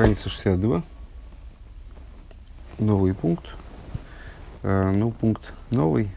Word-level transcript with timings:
Страница 0.00 0.30
62. 0.30 0.82
Новый 2.78 3.12
пункт. 3.12 3.44
Э, 4.62 4.92
ну, 4.92 5.10
пункт 5.10 5.52
новый. 5.70 6.08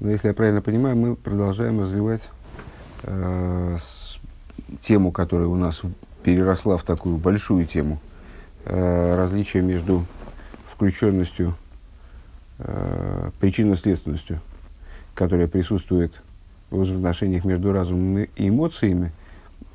Но 0.00 0.10
если 0.10 0.28
я 0.28 0.34
правильно 0.34 0.60
понимаю, 0.60 0.96
мы 0.96 1.16
продолжаем 1.16 1.80
развивать 1.80 2.28
э, 3.04 3.78
с, 3.80 4.18
тему, 4.82 5.12
которая 5.12 5.48
у 5.48 5.56
нас 5.56 5.80
переросла 6.22 6.76
в 6.76 6.82
такую 6.82 7.16
большую 7.16 7.64
тему. 7.64 8.00
Э, 8.66 9.16
различия 9.16 9.62
между 9.62 10.04
включенностью, 10.66 11.54
э, 12.58 13.30
причинно-следственностью, 13.40 14.40
которая 15.14 15.48
присутствует 15.48 16.20
в 16.68 16.82
отношениях 16.82 17.46
между 17.46 17.72
разумом 17.72 18.24
и 18.24 18.48
эмоциями, 18.48 19.10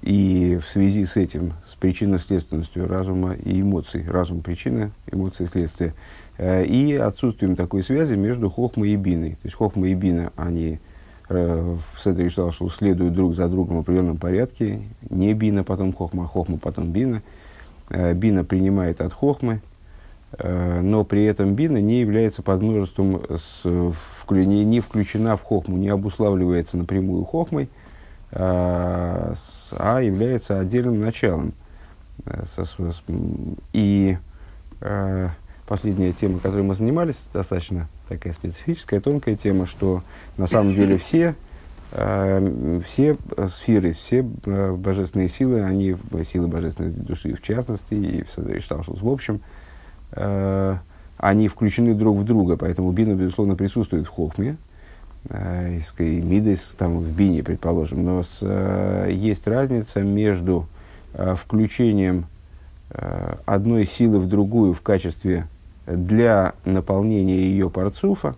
и 0.06 0.60
в 0.64 0.68
связи 0.70 1.04
с 1.04 1.18
этим, 1.18 1.54
с 1.68 1.74
причинно-следственностью 1.74 2.88
разума 2.88 3.34
и 3.34 3.60
эмоций, 3.62 4.06
разум– 4.08 4.42
причина, 4.44 4.92
эмоции– 5.12 5.46
следствие, 5.52 5.96
э, 6.38 6.64
и 6.64 6.94
отсутствием 6.94 7.56
такой 7.56 7.82
связи 7.82 8.14
между 8.14 8.52
хохмой 8.52 8.90
и 8.90 8.98
биной. 8.98 9.32
То 9.32 9.46
есть 9.46 9.56
хохма 9.56 9.88
и 9.88 9.96
бина, 9.96 10.32
они 10.36 10.80
э, 11.28 11.78
в 11.94 12.04
Седре 12.04 12.30
что 12.30 12.52
следуют 12.70 13.16
друг 13.16 13.34
за 13.34 13.48
другом 13.48 13.78
в 13.78 13.80
определенном 13.80 14.18
порядке. 14.18 14.82
Не 15.10 15.34
бина, 15.34 15.64
потом 15.64 15.92
хохма, 15.92 16.26
а 16.26 16.28
хохма, 16.28 16.60
потом 16.60 16.92
бина. 16.92 17.24
Э, 17.90 18.14
бина 18.14 18.44
принимает 18.44 19.02
от 19.02 19.12
хохмы, 19.12 19.62
но 20.38 21.06
при 21.06 21.24
этом 21.24 21.56
бина 21.56 21.78
не 21.78 22.02
является 22.02 22.44
под 22.44 22.62
множеством, 22.62 23.22
с, 23.30 23.64
не 23.64 24.82
включена 24.82 25.38
в 25.38 25.44
хохму, 25.44 25.78
не 25.78 25.88
обуславливается 25.88 26.78
напрямую 26.78 27.24
хохмой– 27.24 27.70
а, 28.38 29.34
а 29.72 30.02
является 30.02 30.60
отдельным 30.60 31.00
началом. 31.00 31.54
Э, 32.26 32.44
и 33.72 34.18
э, 34.82 35.30
последняя 35.66 36.12
тема, 36.12 36.40
которой 36.40 36.64
мы 36.64 36.76
занимались, 36.76 37.22
достаточно 37.34 37.88
такая 38.10 38.34
специфическая, 38.34 39.00
тонкая 39.00 39.38
тема, 39.38 39.66
что 39.66 40.04
на 40.38 40.48
самом 40.48 40.76
деле 40.76 40.98
все, 40.98 41.36
э, 41.94 42.82
все 42.86 43.18
сферы, 43.48 43.94
все 43.94 44.22
божественные 44.22 45.30
силы, 45.30 45.64
они, 45.64 45.96
силы 46.30 46.48
божественной 46.48 46.92
души 46.92 47.36
в 47.36 47.42
частности, 47.42 47.94
и 47.94 48.24
в 48.24 48.62
Шталшус 48.62 49.02
в 49.02 49.08
общем, 49.08 49.42
они 51.18 51.48
включены 51.48 51.94
друг 51.94 52.18
в 52.18 52.24
друга, 52.26 52.58
поэтому 52.58 52.92
Бина, 52.92 53.16
безусловно, 53.16 53.56
присутствует 53.56 54.06
в 54.06 54.10
Хохме, 54.10 54.58
э, 55.30 55.80
Мидес 56.00 56.76
там 56.78 57.00
в 57.00 57.12
Бине, 57.12 57.44
предположим, 57.44 58.04
но 58.04 58.24
с, 58.24 58.40
э, 58.42 59.10
есть 59.12 59.48
разница 59.48 60.02
между 60.02 60.68
э, 61.14 61.36
включением 61.36 62.26
э, 62.92 63.36
одной 63.46 63.86
силы 63.86 64.20
в 64.20 64.28
другую 64.28 64.74
в 64.74 64.82
качестве 64.82 65.48
для 65.86 66.54
наполнения 66.66 67.38
ее 67.38 67.70
парцуфа 67.70 68.36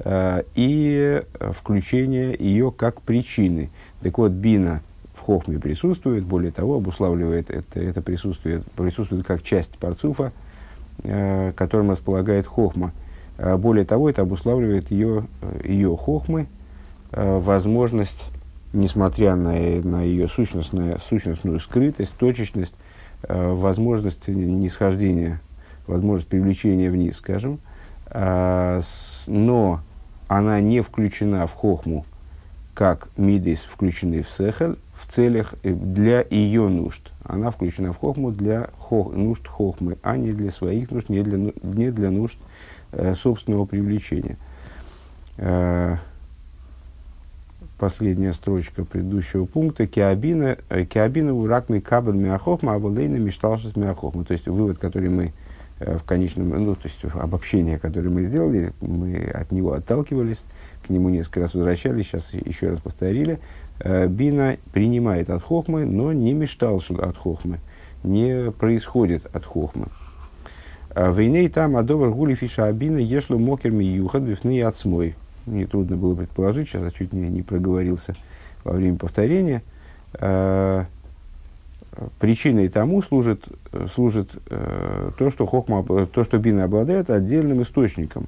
э, 0.00 0.42
и 0.54 1.22
включения 1.52 2.34
ее 2.38 2.70
как 2.70 3.02
причины. 3.02 3.70
Так 4.02 4.18
вот, 4.18 4.32
Бина 4.32 4.82
в 5.14 5.20
Хохме 5.20 5.58
присутствует, 5.58 6.24
более 6.24 6.52
того, 6.52 6.76
обуславливает 6.76 7.50
это, 7.50 7.80
это 7.80 8.02
присутствие, 8.02 8.62
присутствует 8.76 9.26
как 9.26 9.42
часть 9.42 9.78
парцуфа, 9.78 10.32
э, 11.02 11.52
которым 11.56 11.90
располагает 11.90 12.46
Хохма– 12.46 12.92
более 13.38 13.84
того, 13.84 14.10
это 14.10 14.22
обуславливает 14.22 14.90
ее, 14.90 15.26
э, 15.40 15.60
ее 15.64 15.96
хохмы, 15.96 16.48
э, 17.12 17.38
возможность, 17.38 18.26
несмотря 18.72 19.36
на, 19.36 19.52
на 19.52 20.02
ее 20.02 20.26
сущностную, 20.28 20.98
сущностную 20.98 21.60
скрытость, 21.60 22.14
точечность, 22.16 22.74
возможность 23.26 24.28
нисхождения, 24.28 25.40
возможность 25.88 26.28
привлечения 26.28 26.88
вниз, 26.88 27.16
скажем, 27.16 27.58
но 28.14 29.80
она 30.28 30.60
не 30.60 30.82
включена 30.82 31.48
в 31.48 31.54
хохму, 31.54 32.06
как 32.74 33.08
мидейс 33.16 33.62
включены 33.62 34.22
в 34.22 34.30
сехель, 34.30 34.76
в 34.94 35.12
целях 35.12 35.54
для 35.64 36.24
ее 36.30 36.68
нужд. 36.68 37.10
Она 37.24 37.50
включена 37.50 37.92
в 37.92 37.98
хохму 37.98 38.30
для 38.30 38.68
хох, 38.78 39.12
нужд 39.12 39.48
хохмы, 39.48 39.96
а 40.02 40.16
не 40.16 40.30
для 40.30 40.52
своих 40.52 40.92
нужд, 40.92 41.08
не 41.08 41.22
для, 41.22 41.52
не 41.62 41.90
для 41.90 42.10
нужд 42.10 42.38
Э, 42.38 42.57
собственного 43.14 43.64
привлечения. 43.64 44.36
Э, 45.38 45.96
последняя 47.78 48.32
строчка 48.32 48.84
предыдущего 48.84 49.46
пункта. 49.46 49.86
Киабина, 49.86 50.58
э, 50.68 50.84
киабина 50.84 51.32
уракми 51.32 51.78
кабель 51.78 52.16
миахохма, 52.16 52.74
абалейна 52.74 53.16
мечталшис 53.16 53.76
миахохма. 53.76 54.24
То 54.24 54.32
есть 54.32 54.48
вывод, 54.48 54.78
который 54.78 55.08
мы 55.08 55.32
в 55.80 56.02
конечном, 56.02 56.48
ну, 56.48 56.74
то 56.74 56.88
есть 56.88 57.04
обобщение, 57.14 57.78
которое 57.78 58.08
мы 58.08 58.24
сделали, 58.24 58.72
мы 58.80 59.14
от 59.14 59.52
него 59.52 59.74
отталкивались, 59.74 60.42
к 60.84 60.90
нему 60.90 61.08
несколько 61.08 61.38
раз 61.38 61.54
возвращались, 61.54 62.06
сейчас 62.06 62.34
еще 62.34 62.70
раз 62.70 62.80
повторили. 62.80 63.38
Бина 64.08 64.56
принимает 64.72 65.30
от 65.30 65.44
хохмы, 65.44 65.84
но 65.84 66.12
не 66.12 66.32
мечтал 66.32 66.82
от 66.98 67.16
хохмы, 67.16 67.60
не 68.02 68.50
происходит 68.50 69.26
от 69.32 69.44
хохмы. 69.44 69.86
Войней 70.94 71.48
там 71.48 71.76
адовар 71.76 72.10
гули 72.10 72.34
фиша 72.34 72.64
абина 72.64 72.98
ешло 72.98 73.38
мокер 73.38 73.70
ми 73.70 73.84
юхад 73.84 74.22
бифны 74.22 74.62
отсмой. 74.62 75.14
Мне 75.46 75.66
трудно 75.66 75.96
было 75.96 76.14
предположить, 76.14 76.68
сейчас 76.68 76.82
я 76.82 76.90
чуть 76.90 77.12
не, 77.12 77.28
не 77.28 77.42
проговорился 77.42 78.14
во 78.64 78.72
время 78.72 78.98
повторения. 78.98 79.62
Э, 80.14 80.84
причиной 82.18 82.68
тому 82.68 83.02
служит, 83.02 83.46
служит 83.92 84.30
э, 84.50 85.10
то, 85.18 85.30
что, 85.30 85.46
хохма, 85.46 85.84
то, 86.06 86.24
что 86.24 86.38
бина 86.38 86.64
обладает 86.64 87.10
отдельным 87.10 87.62
источником, 87.62 88.26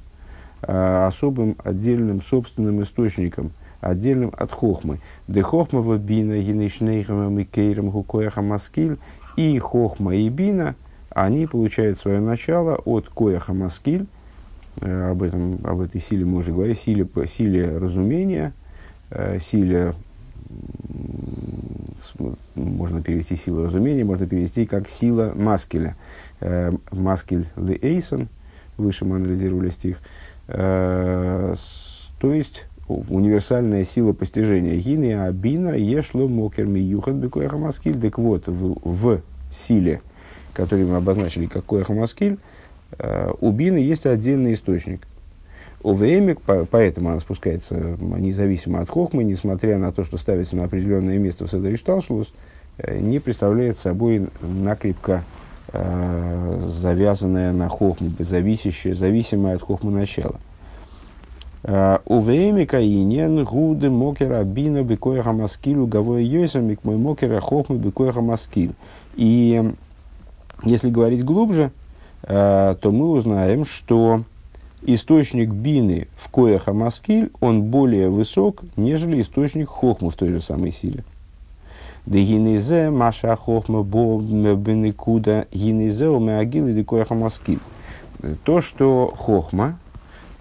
э, 0.63 1.07
особым 1.07 1.57
отдельным 1.63 2.23
собственным 2.23 2.83
источником, 2.83 3.53
отдельным 3.81 4.33
от 4.37 4.53
хохмы. 4.53 5.01
Де 5.29 5.43
хохма 5.43 5.81
в 5.81 5.99
бина 5.99 6.39
генешнейхам 6.39 7.39
и 7.39 7.45
кейрам 7.45 7.91
гукояха 7.91 8.43
маскиль 8.43 8.99
и 9.37 9.59
хохма 9.59 10.15
и 10.15 10.29
бина– 10.29 10.75
они 11.25 11.47
получают 11.47 11.99
свое 11.99 12.21
начало 12.21 12.77
от 12.77 13.09
кояха 13.09 13.53
маскиль, 13.53 14.07
э, 14.81 15.11
об, 15.11 15.23
этом, 15.23 15.59
об 15.65 15.81
этой 15.81 16.01
силе 16.01 16.25
мы 16.25 16.39
уже 16.39 16.53
говорили, 16.53 16.75
силе, 16.75 17.07
силе 17.27 17.79
разумения, 17.79 18.53
э, 19.11 19.39
силе, 19.41 19.95
можно 22.55 23.03
перевести 23.03 23.37
силу 23.37 23.67
разумения, 23.67 24.05
можно 24.05 24.27
перевести 24.27 24.67
как 24.67 24.89
сила 24.89 25.33
маскеля. 25.35 25.97
Э, 26.41 26.73
маскель 26.91 27.47
the 27.57 27.79
эйсон, 27.83 28.29
выше 28.77 29.05
мы 29.05 29.17
анализировали 29.17 29.71
стих, 29.71 29.99
то 30.47 31.55
есть 32.23 32.67
универсальная 32.89 33.85
сила 33.85 34.13
постижения. 34.13 34.75
Гины 34.77 35.15
абина 35.15 35.77
ешло 35.77 36.27
мокер 36.27 36.67
ми 36.67 36.81
юхат 36.81 37.15
бекояха 37.15 37.57
маскиль. 37.57 38.01
Так 38.01 38.19
вот, 38.19 38.49
в, 38.49 38.79
в 38.83 39.21
силе 39.49 40.01
который 40.53 40.85
мы 40.85 40.97
обозначили 40.97 41.47
как 41.47 41.65
Кояхамаскиль, 41.67 42.39
э, 42.99 43.31
у 43.41 43.51
бины 43.51 43.79
есть 43.79 44.07
отдельный 44.07 44.55
источник. 44.55 45.07
У 45.83 45.95
Веймик, 45.95 46.41
поэтому 46.71 47.11
она 47.11 47.21
спускается 47.21 47.97
независимо 48.01 48.81
от 48.81 48.91
Хохмы, 48.91 49.25
несмотря 49.25 49.79
на 49.79 49.93
то, 49.93 50.05
что 50.05 50.19
ставится 50.19 50.55
на 50.57 50.65
определенное 50.65 51.19
место 51.19 51.47
в 51.47 51.51
Седри 51.51 51.77
Шталшлус, 51.77 52.33
э, 52.79 52.99
не 52.99 53.19
представляет 53.19 53.79
собой 53.79 54.29
накрепко 54.43 55.25
э, 55.73 56.69
завязанное 56.69 57.53
на 57.53 57.69
Хохму, 57.69 58.11
зависящее, 58.19 58.95
зависимое 58.95 59.57
от 59.57 59.63
Хохмы 59.63 59.91
начало. 59.91 60.37
У 61.63 62.21
Веймика 62.23 62.81
инен 62.81 63.45
гуды 63.45 63.91
мокера 63.91 64.43
бина 64.45 64.83
бекоя 64.83 65.23
маскилю 65.23 65.87
гавоя 65.87 66.23
йойсамик 66.23 66.85
мой 66.85 66.97
мокера 66.97 67.39
хохмы 67.41 67.77
бекоя 67.77 68.13
маскиль. 68.15 68.73
И 69.15 69.63
если 70.65 70.91
говорить 70.91 71.25
глубже, 71.25 71.73
э, 72.23 72.77
то 72.81 72.91
мы 72.91 73.11
узнаем, 73.11 73.65
что 73.65 74.25
источник 74.83 75.51
бины 75.51 76.09
в 76.17 76.31
коях 76.31 76.67
маскиль, 76.69 77.31
он 77.41 77.65
более 77.65 78.11
высок, 78.11 78.63
нежели 78.77 79.21
источник 79.21 79.69
хохмы 79.69 80.11
в 80.11 80.17
той 80.17 80.31
же 80.31 80.41
самой 80.41 80.73
силе. 80.73 81.05
Дегинезе 82.07 82.91
маша 82.91 83.37
хохма 83.37 83.83
бо 83.83 84.21
бенекуда 84.21 85.47
гинезе 85.53 86.09
умеагил 86.09 86.67
и 86.69 86.83
коях 86.83 87.11
маскиль. 87.11 87.61
То, 88.45 88.61
что 88.61 89.15
хохма 89.17 89.79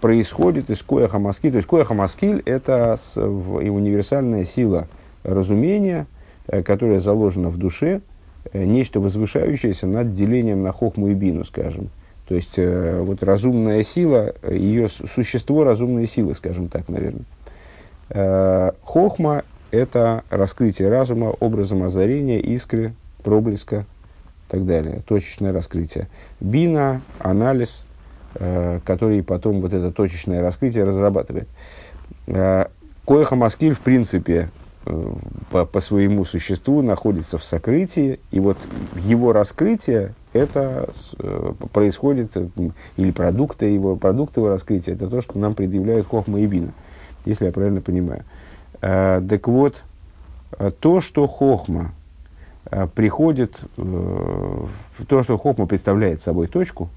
происходит 0.00 0.70
из 0.70 0.82
кояха 0.82 1.18
маскиль, 1.18 1.50
то 1.52 1.56
есть 1.56 1.68
кояха 1.68 1.94
маскиль 1.94 2.42
это 2.46 2.98
универсальная 3.16 4.44
сила 4.44 4.88
разумения, 5.22 6.06
э, 6.46 6.62
которая 6.62 7.00
заложена 7.00 7.50
в 7.50 7.58
душе, 7.58 8.00
нечто 8.52 9.00
возвышающееся 9.00 9.86
над 9.86 10.12
делением 10.12 10.62
на 10.62 10.72
хохму 10.72 11.08
и 11.08 11.14
бину, 11.14 11.44
скажем. 11.44 11.90
То 12.28 12.34
есть, 12.36 12.58
э, 12.58 13.00
вот 13.00 13.22
разумная 13.22 13.82
сила, 13.82 14.34
ее 14.48 14.88
существо 14.88 15.64
разумной 15.64 16.06
силы, 16.06 16.34
скажем 16.34 16.68
так, 16.68 16.88
наверное. 16.88 17.24
Э, 18.08 18.70
хохма– 18.82 19.42
это 19.72 20.22
раскрытие 20.30 20.88
разума 20.88 21.34
образом 21.40 21.82
озарения, 21.82 22.38
искры, 22.38 22.94
проблеска 23.24 23.80
и 24.48 24.50
так 24.50 24.66
далее, 24.66 25.02
точечное 25.06 25.52
раскрытие. 25.52 26.08
Бина, 26.40 27.02
анализ, 27.18 27.84
э, 28.34 28.80
который 28.84 29.22
потом 29.22 29.60
вот 29.60 29.72
это 29.72 29.90
точечное 29.90 30.40
раскрытие 30.40 30.84
разрабатывает. 30.84 31.48
Э, 32.26 32.66
Коэха 33.06 33.34
Маскиль, 33.34 33.74
в 33.74 33.80
принципе, 33.80 34.34
э, 34.42 34.59
по, 35.50 35.66
по 35.66 35.80
своему 35.80 36.24
существу 36.24 36.82
находится 36.82 37.38
в 37.38 37.44
сокрытии, 37.44 38.18
и 38.30 38.40
вот 38.40 38.56
его 38.96 39.32
раскрытие 39.32 40.14
это 40.32 40.90
э, 41.18 41.52
происходит, 41.72 42.36
э, 42.36 42.48
или 42.96 43.10
продукты 43.10 43.66
его, 43.66 43.96
продукты 43.96 44.40
его 44.40 44.48
раскрытия, 44.48 44.94
это 44.94 45.08
то, 45.08 45.20
что 45.20 45.38
нам 45.38 45.54
предъявляют 45.54 46.06
Хохма 46.06 46.40
и 46.40 46.46
Бина, 46.46 46.72
если 47.24 47.46
я 47.46 47.52
правильно 47.52 47.80
понимаю. 47.80 48.24
Э, 48.80 49.20
так 49.28 49.48
вот, 49.48 49.82
э, 50.58 50.70
то, 50.78 51.00
что 51.00 51.26
Хохма 51.26 51.92
э, 52.70 52.86
приходит, 52.94 53.58
э, 53.76 54.66
то, 55.08 55.22
что 55.22 55.36
Хохма 55.36 55.66
представляет 55.66 56.22
собой 56.22 56.46
точку, 56.46 56.88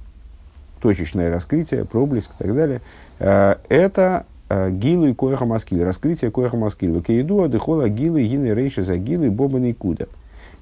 точечное 0.80 1.30
раскрытие, 1.30 1.86
проблеск 1.86 2.32
и 2.40 2.44
так 2.44 2.56
далее, 2.56 2.82
э, 3.20 3.56
это 3.68 4.26
э, 4.30 4.33
гилу 4.72 5.08
и 5.08 5.14
коеха 5.14 5.46
маскиль, 5.46 5.84
раскрытие 5.84 6.32
коеха 6.32 6.58
маскиль. 6.58 6.92
Вакейду 6.92 7.44
адыхола 7.44 7.90
гилы 7.90 8.24
гины 8.24 8.54
рейши 8.54 8.84
за 8.84 8.98
гилы 8.98 9.30
бобан 9.32 9.66
и 9.66 9.74
куда. 9.74 10.06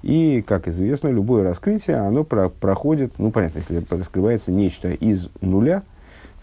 И, 0.04 0.44
как 0.48 0.68
известно, 0.68 1.10
любое 1.10 1.44
раскрытие, 1.44 1.98
оно 1.98 2.24
про 2.24 2.50
проходит, 2.50 3.14
ну, 3.20 3.32
понятно, 3.32 3.60
если 3.60 3.86
раскрывается 3.90 4.52
нечто 4.52 4.90
из 4.92 5.30
нуля, 5.42 5.84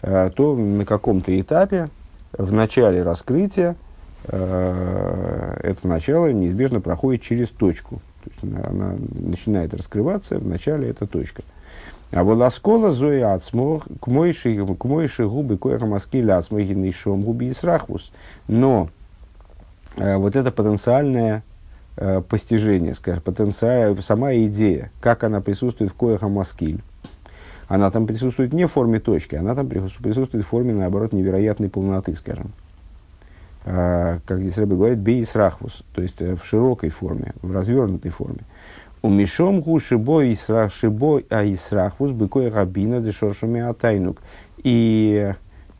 э, 0.01 0.31
то 0.33 0.55
на 0.55 0.85
каком-то 0.85 1.39
этапе, 1.39 1.89
в 2.31 2.53
начале 2.53 3.03
раскрытия, 3.03 3.75
э, 4.27 5.59
это 5.61 5.87
начало 5.87 6.31
неизбежно 6.31 6.79
проходит 6.79 7.21
через 7.21 7.49
точку. 7.49 8.01
То 8.23 8.29
есть 8.29 8.43
она, 8.43 8.69
она 8.69 8.95
начинает 9.11 9.73
раскрываться, 9.73 10.39
в 10.39 10.47
начале 10.47 10.89
это 10.89 11.05
точка. 11.05 11.43
А 12.11 12.23
вот 12.23 12.37
ласкола 12.37 12.91
зои 12.91 13.19
ацмо, 13.19 13.79
к 13.79 14.07
моиши 14.07 14.55
губы 15.27 15.57
коеха 15.57 15.85
маскиля 15.85 16.37
ацмо 16.37 16.59
шом 16.91 17.23
губи 17.23 17.47
и 17.47 17.53
срахвус. 17.53 18.11
Но 18.47 18.89
э, 19.97 20.17
вот 20.17 20.35
это 20.35 20.51
потенциальное 20.51 21.43
э, 21.97 22.21
постижение, 22.21 22.95
скажем, 22.95 23.21
потенциал, 23.21 23.95
сама 23.97 24.33
идея, 24.33 24.91
как 25.01 25.23
она 25.23 25.39
присутствует 25.39 25.91
в 25.91 25.95
коеха 25.95 26.27
маскиль, 26.27 26.81
она 27.67 27.91
там 27.91 28.07
присутствует 28.07 28.53
не 28.53 28.65
в 28.65 28.71
форме 28.71 28.99
точки, 28.99 29.35
она 29.35 29.53
там 29.53 29.67
присутствует 29.67 30.43
в 30.43 30.47
форме, 30.47 30.73
наоборот, 30.73 31.13
невероятной 31.13 31.69
полноты, 31.69 32.15
скажем. 32.15 32.51
А, 33.65 34.19
как 34.25 34.39
здесь 34.39 34.57
Рэбби 34.57 34.73
говорит, 34.73 34.97
бейсрахвус, 34.97 35.83
то 35.93 36.01
есть 36.01 36.19
э, 36.21 36.35
в 36.35 36.43
широкой 36.43 36.89
форме, 36.89 37.33
в 37.43 37.51
развернутой 37.51 38.09
форме. 38.09 38.39
У 39.01 39.09
мишом 39.09 39.61
гу 39.61 39.79
шибо 39.79 40.31
исрах 40.33 40.73
шибо 40.73 41.21
а 41.29 41.45
исрахвус 41.45 42.11
быкой 42.11 42.49
рабина 42.49 42.99
дешоршами 42.99 43.61
атайнук. 43.61 44.21
И 44.57 45.33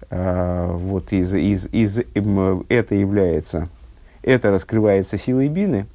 а, 0.09 0.71
вот 0.73 1.11
из, 1.11 1.33
из, 1.35 1.67
из, 1.67 1.99
это 2.69 2.95
является, 2.95 3.67
это 4.23 4.51
раскрывается 4.51 5.17
силой 5.17 5.49
бины, 5.49 5.85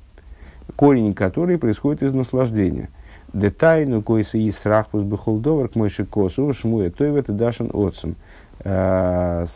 корень 0.77 1.15
которой 1.15 1.57
происходит 1.57 2.03
из 2.03 2.13
наслаждения. 2.13 2.91
Детайну 3.33 4.03
койса 4.03 4.39
и 4.39 4.51
срахус 4.51 5.03
бихолдовар 5.03 5.69
к 5.69 5.77
мойши 5.77 6.05
косу 6.05 6.53
шмуя 6.53 6.91
то 6.91 7.05
это 7.05 7.33
дашен 7.33 7.71
отцем. 7.73 8.17
А, 8.61 9.47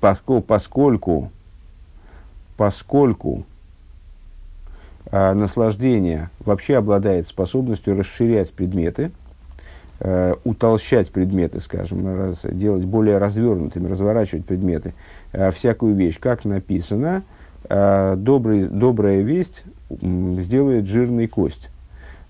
поскольку, 0.00 1.32
поскольку, 2.60 3.46
поскольку 5.10 5.32
наслаждение 5.32 6.28
вообще 6.40 6.76
обладает 6.76 7.26
способностью 7.26 7.96
расширять 7.96 8.52
предметы, 8.52 9.12
э, 9.98 10.34
утолщать 10.44 11.10
предметы, 11.10 11.58
скажем, 11.58 12.34
делать 12.52 12.84
более 12.84 13.16
развернутыми, 13.16 13.88
разворачивать 13.88 14.44
предметы, 14.44 14.92
э, 15.32 15.50
всякую 15.52 15.94
вещь, 15.94 16.20
как 16.20 16.44
написано, 16.44 17.22
э, 17.70 18.14
добрый, 18.18 18.66
добрая 18.66 19.22
весть 19.22 19.64
сделает 19.88 20.86
жирный 20.86 21.28
кость. 21.28 21.70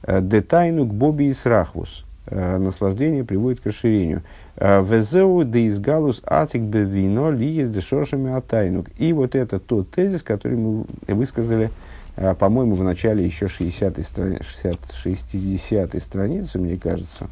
Детайну 0.06 0.86
к 0.86 0.94
боби 0.94 1.26
и 1.30 1.34
срахвус. 1.34 2.04
Наслаждение 2.30 3.24
приводит 3.24 3.58
к 3.58 3.66
расширению. 3.66 4.22
Везеу 4.60 5.42
де 5.44 5.68
изгалус 5.68 6.22
атик 6.26 6.62
бевино 6.62 7.30
ли 7.30 7.48
есть 7.48 7.72
дешошами 7.72 8.32
атайнук. 8.32 8.86
И 8.98 9.12
вот 9.12 9.34
это 9.34 9.58
тот 9.58 9.90
тезис, 9.90 10.22
который 10.22 10.58
мы 10.58 10.84
высказали, 11.08 11.70
по-моему, 12.38 12.74
в 12.74 12.84
начале 12.84 13.24
еще 13.24 13.46
60-й 13.46 14.02
страни, 14.02 14.38
60, 14.42 14.78
60 14.92 16.02
страницы, 16.02 16.58
мне 16.58 16.76
кажется. 16.76 17.28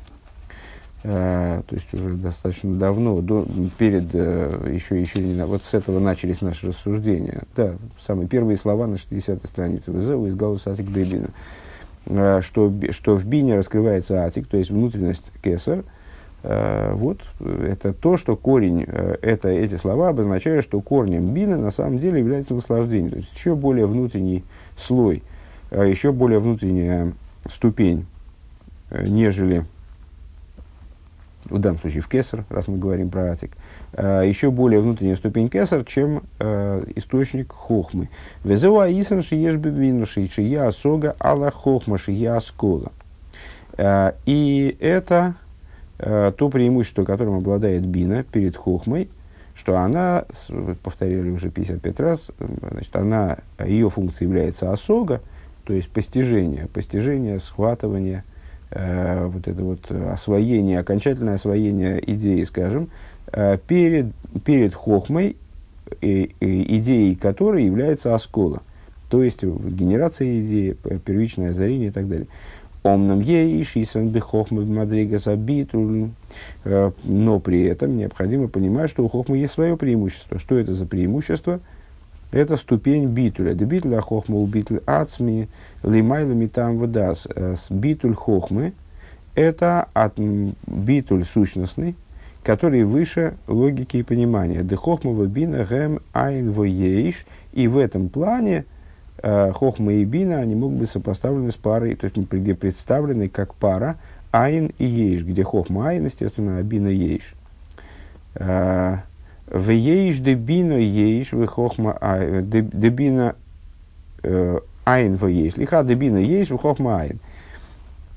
Э, 1.04 1.62
то 1.66 1.76
есть 1.76 1.94
уже 1.94 2.14
достаточно 2.14 2.75
давно, 2.76 3.20
до, 3.20 3.46
перед, 3.78 4.10
э, 4.14 4.72
еще, 4.72 5.00
еще 5.00 5.20
не, 5.20 5.44
вот 5.44 5.62
с 5.64 5.74
этого 5.74 6.00
начались 6.00 6.40
наши 6.40 6.69
рассуждения. 6.69 7.44
Да, 7.54 7.74
самые 8.00 8.28
первые 8.28 8.56
слова 8.56 8.86
на 8.86 8.94
60-й 8.94 9.46
странице. 9.46 9.92
Вызову 9.92 10.26
из 10.26 10.34
Галуса 10.34 10.72
Атик 10.72 10.86
Бейбина. 10.86 11.28
Э, 12.06 12.40
что, 12.42 12.72
что 12.90 13.14
в 13.14 13.24
бине 13.24 13.56
раскрывается 13.56 14.24
атик, 14.24 14.48
то 14.48 14.56
есть 14.56 14.70
внутренность 14.70 15.32
кесар. 15.42 15.84
Вот, 16.43 17.20
это 17.40 17.93
то, 17.93 18.17
что 18.17 18.37
корень, 18.37 18.82
это, 18.82 19.49
эти 19.49 19.75
слова 19.75 20.11
обозначают, 20.11 20.64
что 20.64 20.81
корнем 20.81 21.35
бина 21.35 21.56
на 21.56 21.70
самом 21.70 21.99
деле 21.99 22.20
является 22.20 22.55
наслаждение. 22.55 23.11
То 23.11 23.17
есть 23.17 23.35
еще 23.35 23.56
более 23.56 23.87
внутренний 23.87 24.44
слой, 24.76 25.23
еще 25.73 26.12
более 26.12 26.38
внутренняя 26.38 27.12
ступень, 27.50 28.06
нежели 28.90 29.64
в 31.50 31.58
данном 31.58 31.79
случае 31.79 32.02
в 32.02 32.08
кесар, 32.08 32.44
раз 32.50 32.69
мы 32.69 32.79
говорим 32.79 33.08
про 33.11 33.32
атик, 33.32 33.52
э, 33.93 34.25
еще 34.26 34.50
более 34.50 34.81
внутренняя 34.81 35.17
ступень 35.17 35.49
кесар, 35.49 35.84
чем 35.84 36.25
э, 36.38 36.84
источник 36.96 37.52
хохмы. 37.52 38.11
Везева 38.44 38.91
исан 38.91 39.23
шиеш 39.23 39.56
бедвинуши, 39.56 40.29
шия 40.29 40.70
сога 40.70 41.17
ала 41.19 41.50
хохма 41.50 41.96
шия 41.96 42.37
аскола. 42.37 42.93
Э, 43.76 44.12
и 44.26 44.76
это 44.81 45.37
э, 45.46 45.47
то 45.98 46.48
преимущество, 46.48 47.04
которым 47.04 47.34
обладает 47.34 47.84
бина 47.84 48.22
перед 48.22 48.56
хохмой, 48.56 49.08
что 49.54 49.76
она, 49.76 50.24
повторили 50.84 51.30
уже 51.30 51.50
55 51.50 52.00
раз, 52.00 52.30
значит, 52.70 52.94
она, 52.94 53.38
ее 53.66 53.90
функция 53.90 54.26
является 54.26 54.72
осога, 54.72 55.20
то 55.64 55.72
есть 55.72 55.90
постижение, 55.90 56.68
постижение, 56.68 57.40
схватывание– 57.40 58.24
э, 58.70 59.26
вот 59.26 59.48
это 59.48 59.62
вот 59.62 59.90
освоение, 59.90 60.78
окончательное 60.81 61.34
освоение 61.34 62.02
идеи, 62.12 62.43
скажем, 62.44 62.90
э, 63.32 63.58
перед, 63.67 64.12
перед 64.44 64.74
хохмой, 64.74 65.36
э, 66.00 66.06
э, 66.06 66.26
идеей 66.40 67.14
которой 67.14 67.64
является 67.64 68.14
оскола. 68.14 68.62
То 69.10 69.22
есть 69.22 69.43
генерация 69.43 70.43
идеи, 70.43 70.76
первичное 71.05 71.50
озарение 71.50 71.88
и 71.88 71.93
так 71.93 72.08
далее. 72.08 72.26
Омнам 72.88 73.20
ейш, 73.20 73.76
исан 73.76 74.08
бихохмы 74.08 74.64
мадрига 74.64 75.18
сабиту. 75.18 76.10
Э, 76.64 76.90
но 77.04 77.38
при 77.38 77.64
этом 77.64 77.98
необходимо 77.98 78.48
понимать, 78.48 78.88
что 78.88 79.04
у 79.04 79.08
хохмы 79.08 79.36
есть 79.36 79.52
свое 79.52 79.76
преимущество. 79.76 80.38
Что 80.38 80.56
это 80.56 80.72
за 80.72 80.86
преимущество? 80.86 81.60
Это 82.30 82.56
ступень 82.56 83.06
битуля. 83.06 83.52
Дебитуль 83.54 83.94
хохма 84.00 84.36
у 84.36 84.46
битуль 84.46 84.80
ацми 84.86 85.48
лимайлу 85.82 86.34
митам 86.34 86.78
водас. 86.78 87.28
Э, 87.34 87.54
битуль 87.68 88.14
хохмы– 88.14 88.72
это 89.34 89.88
от 89.92 90.18
битуль 90.66 91.24
сущностный, 91.24 91.94
который 92.42 92.84
выше 92.84 93.34
логики 93.48 93.98
и 93.98 94.02
понимания. 94.02 94.62
Де 94.62 94.76
хохма 94.76 95.12
бина 95.26 95.64
гэм 95.64 96.00
айн 96.14 96.52
воейш. 96.52 97.26
И 97.52 97.68
в 97.68 97.76
этом 97.76 98.08
плане 98.08 98.64
хохма 99.20 99.94
и 99.94 100.05
бина, 100.05 100.39
они 100.39 100.55
могут 100.55 100.79
быть 100.79 100.91
сопоставлены 100.91 101.51
с 101.51 101.56
парой, 101.56 101.96
то 101.96 102.05
есть 102.05 102.17
где 102.17 102.55
представлены 102.55 103.29
как 103.29 103.55
пара 103.55 103.96
айн 104.31 104.72
и 104.79 104.84
ейш, 104.84 105.22
где 105.22 105.43
хохма 105.43 105.91
айн, 105.91 106.05
естественно, 106.05 106.58
а 106.58 106.63
бина 106.63 106.89
ейш. 106.89 107.34
Э, 108.34 108.98
в 109.46 109.70
ейш 109.70 110.19
дебино 110.19 110.75
ейш, 110.75 111.32
в 111.32 111.46
хохма 111.46 111.96
а, 112.01 112.43
дебино 112.43 113.34
э, 114.22 114.58
айн 114.84 115.17
в 115.17 115.27
ейш. 115.27 115.56
Лиха 115.56 115.82
дебино 115.82 116.19
ейш, 116.19 116.51
в 116.51 116.58
хохма 116.58 117.01
айн. 117.01 117.19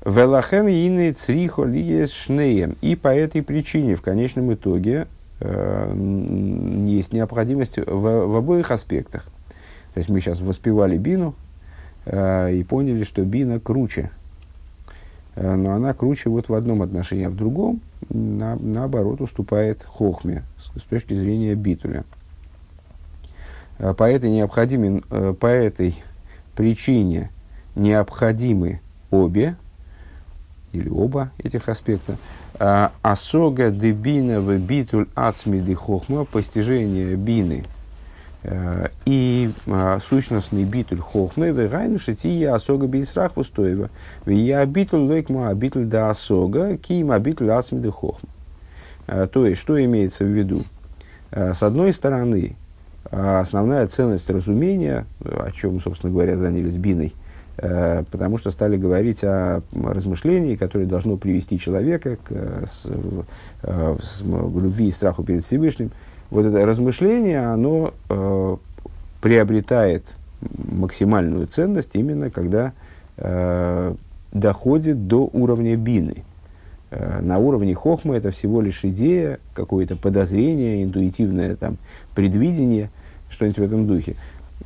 Велахен 0.04 0.66
ины 0.66 1.12
црихо 1.12 1.64
лиес 1.64 2.12
шнеем. 2.12 2.76
И 2.80 2.96
по 2.96 3.08
этой 3.08 3.42
причине 3.42 3.96
в 3.96 4.02
конечном 4.02 4.52
итоге 4.52 5.06
э, 5.40 6.84
есть 6.86 7.12
необходимость 7.12 7.78
в, 7.78 8.26
в 8.26 8.36
обоих 8.36 8.70
аспектах. 8.70 9.24
То 9.94 9.98
есть 9.98 10.08
мы 10.08 10.20
сейчас 10.20 10.40
воспевали 10.40 10.96
бину 10.96 11.34
э, 12.06 12.54
и 12.54 12.64
поняли, 12.64 13.04
что 13.04 13.22
бина 13.24 13.60
круче. 13.60 14.10
Э, 15.34 15.54
но 15.54 15.72
она 15.72 15.92
круче 15.94 16.30
вот 16.30 16.48
в 16.48 16.54
одном 16.54 16.82
отношении, 16.82 17.24
а 17.24 17.30
в 17.30 17.36
другом, 17.36 17.80
на, 18.08 18.56
наоборот, 18.56 19.20
уступает 19.20 19.82
хохме 19.82 20.42
с 20.76 20.82
точки 20.82 21.14
зрения 21.14 21.54
битуля. 21.54 22.04
Э, 23.78 23.94
по 23.94 24.04
этой, 24.04 24.30
необходимой, 24.30 25.02
э, 25.10 25.34
по 25.38 25.46
этой 25.46 26.02
причине 26.56 27.30
необходимы 27.74 28.80
обе, 29.10 29.56
или 30.72 30.88
оба 30.88 31.30
этих 31.38 31.68
аспекта, 31.68 32.16
а, 32.58 32.92
асога 33.02 33.70
де 33.70 33.92
бина 33.92 34.40
в 34.40 34.56
битуль 34.58 35.06
ацми 35.14 35.60
де 35.60 35.74
хохма, 35.74 36.24
постижение 36.24 37.16
бины 37.16 37.64
э, 37.64 37.81
и 39.04 39.50
а, 39.66 40.00
сущностный 40.00 40.64
битуль 40.64 40.98
хохмы, 40.98 41.52
в 41.52 41.68
гайну 41.68 41.98
шатия 41.98 42.54
асога 42.54 42.86
бейсрах 42.86 43.36
устоева, 43.36 43.90
в 44.24 44.30
я 44.30 44.64
битуль 44.66 45.00
лойкма 45.00 45.48
абитуль 45.48 45.86
да 45.86 46.10
асога, 46.10 46.76
кима 46.76 47.18
битуль 47.20 47.50
ацми 47.50 47.80
де 47.80 47.90
хохма. 47.90 48.28
Э, 49.06 49.28
то 49.30 49.46
есть, 49.46 49.60
что 49.60 49.82
имеется 49.84 50.24
в 50.24 50.28
виду? 50.28 50.64
Э, 51.30 51.54
с 51.54 51.62
одной 51.62 51.92
стороны, 51.92 52.56
основная 53.10 53.86
ценность 53.86 54.28
разумения, 54.28 55.06
о 55.24 55.50
чем, 55.52 55.80
собственно 55.80 56.12
говоря, 56.12 56.36
занялись 56.36 56.76
биной, 56.76 57.14
Э, 57.58 58.02
потому 58.10 58.38
что 58.38 58.50
стали 58.50 58.76
говорить 58.76 59.22
о 59.24 59.62
размышлении, 59.72 60.56
которое 60.56 60.86
должно 60.86 61.16
привести 61.16 61.58
человека 61.58 62.16
к 62.16 62.30
э, 62.30 62.64
э, 63.62 63.96
с, 64.02 64.22
любви 64.22 64.88
и 64.88 64.90
страху 64.90 65.22
перед 65.22 65.44
Всевышним. 65.44 65.90
Вот 66.32 66.46
это 66.46 66.64
размышление, 66.64 67.40
оно 67.40 67.92
э, 68.08 68.56
приобретает 69.20 70.02
максимальную 70.40 71.46
ценность 71.46 71.90
именно 71.92 72.30
когда 72.30 72.72
э, 73.18 73.94
доходит 74.32 75.06
до 75.06 75.28
уровня 75.30 75.76
бины. 75.76 76.24
Э, 76.90 77.20
на 77.20 77.36
уровне 77.36 77.74
хохмы 77.74 78.16
это 78.16 78.30
всего 78.30 78.62
лишь 78.62 78.82
идея, 78.82 79.40
какое-то 79.52 79.94
подозрение, 79.94 80.82
интуитивное 80.82 81.54
там, 81.54 81.76
предвидение, 82.14 82.88
что-нибудь 83.28 83.58
в 83.58 83.62
этом 83.64 83.86
духе. 83.86 84.16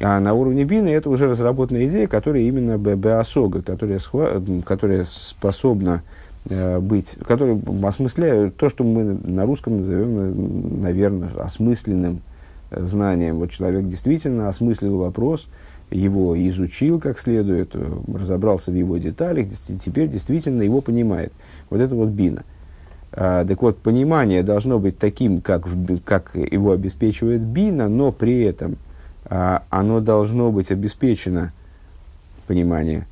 А 0.00 0.20
на 0.20 0.34
уровне 0.34 0.62
бины 0.62 0.90
это 0.90 1.10
уже 1.10 1.28
разработанная 1.28 1.88
идея, 1.88 2.06
которая 2.06 2.42
именно 2.42 2.78
беосога, 2.78 3.62
которая, 3.62 3.98
которая 4.64 5.04
способна 5.04 6.04
быть, 6.80 7.16
которая 7.26 7.60
осмысляет 7.82 8.56
то, 8.56 8.68
что 8.68 8.84
мы 8.84 9.04
на 9.04 9.46
русском 9.46 9.78
назовем, 9.78 10.80
наверное, 10.80 11.30
осмысленным 11.36 12.20
э, 12.70 12.82
знанием. 12.84 13.36
Вот 13.36 13.50
человек 13.50 13.88
действительно 13.88 14.48
осмыслил 14.48 14.98
вопрос, 14.98 15.48
его 15.90 16.36
изучил 16.48 17.00
как 17.00 17.18
следует, 17.18 17.70
э, 17.74 17.92
разобрался 18.14 18.70
в 18.70 18.74
его 18.74 18.96
деталях, 18.98 19.48
теперь 19.84 20.08
действительно 20.08 20.62
его 20.62 20.80
понимает. 20.80 21.32
Вот 21.70 21.80
это 21.80 21.94
вот 21.94 22.10
бина. 22.10 22.44
А, 23.12 23.44
так 23.44 23.62
вот, 23.62 23.78
понимание 23.78 24.42
должно 24.42 24.78
быть 24.78 24.98
таким, 24.98 25.40
как, 25.40 25.66
в, 25.66 26.00
как 26.00 26.34
его 26.34 26.72
обеспечивает 26.72 27.40
бина, 27.40 27.88
но 27.88 28.12
при 28.12 28.42
этом 28.42 28.76
а, 29.24 29.62
оно 29.70 30.00
должно 30.00 30.52
быть 30.52 30.70
обеспечено, 30.70 31.52
понимание, 32.46 33.06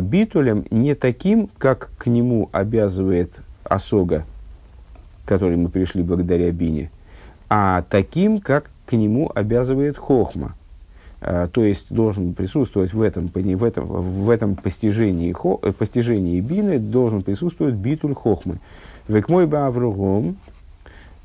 битулем 0.00 0.64
не 0.70 0.94
таким, 0.94 1.48
как 1.58 1.90
к 1.98 2.06
нему 2.06 2.48
обязывает 2.52 3.40
осога, 3.64 4.24
к 5.24 5.28
которой 5.28 5.56
мы 5.56 5.68
пришли 5.68 6.02
благодаря 6.02 6.50
бине, 6.52 6.90
а 7.48 7.84
таким, 7.88 8.40
как 8.40 8.70
к 8.86 8.92
нему 8.92 9.30
обязывает 9.34 9.96
хохма. 9.96 10.54
А, 11.20 11.48
то 11.48 11.64
есть 11.64 11.86
должен 11.88 12.34
присутствовать 12.34 12.92
в 12.92 13.00
этом, 13.00 13.28
в 13.28 13.64
этом, 13.64 13.86
в 13.86 14.30
этом 14.30 14.56
постижении, 14.56 15.32
хо, 15.32 15.56
постижении 15.56 16.40
бины, 16.40 16.78
должен 16.78 17.22
присутствовать 17.22 17.74
битуль 17.74 18.14
хохмы. 18.14 18.58
Век 19.08 19.28
мой 19.28 19.46
бавругом, 19.46 20.36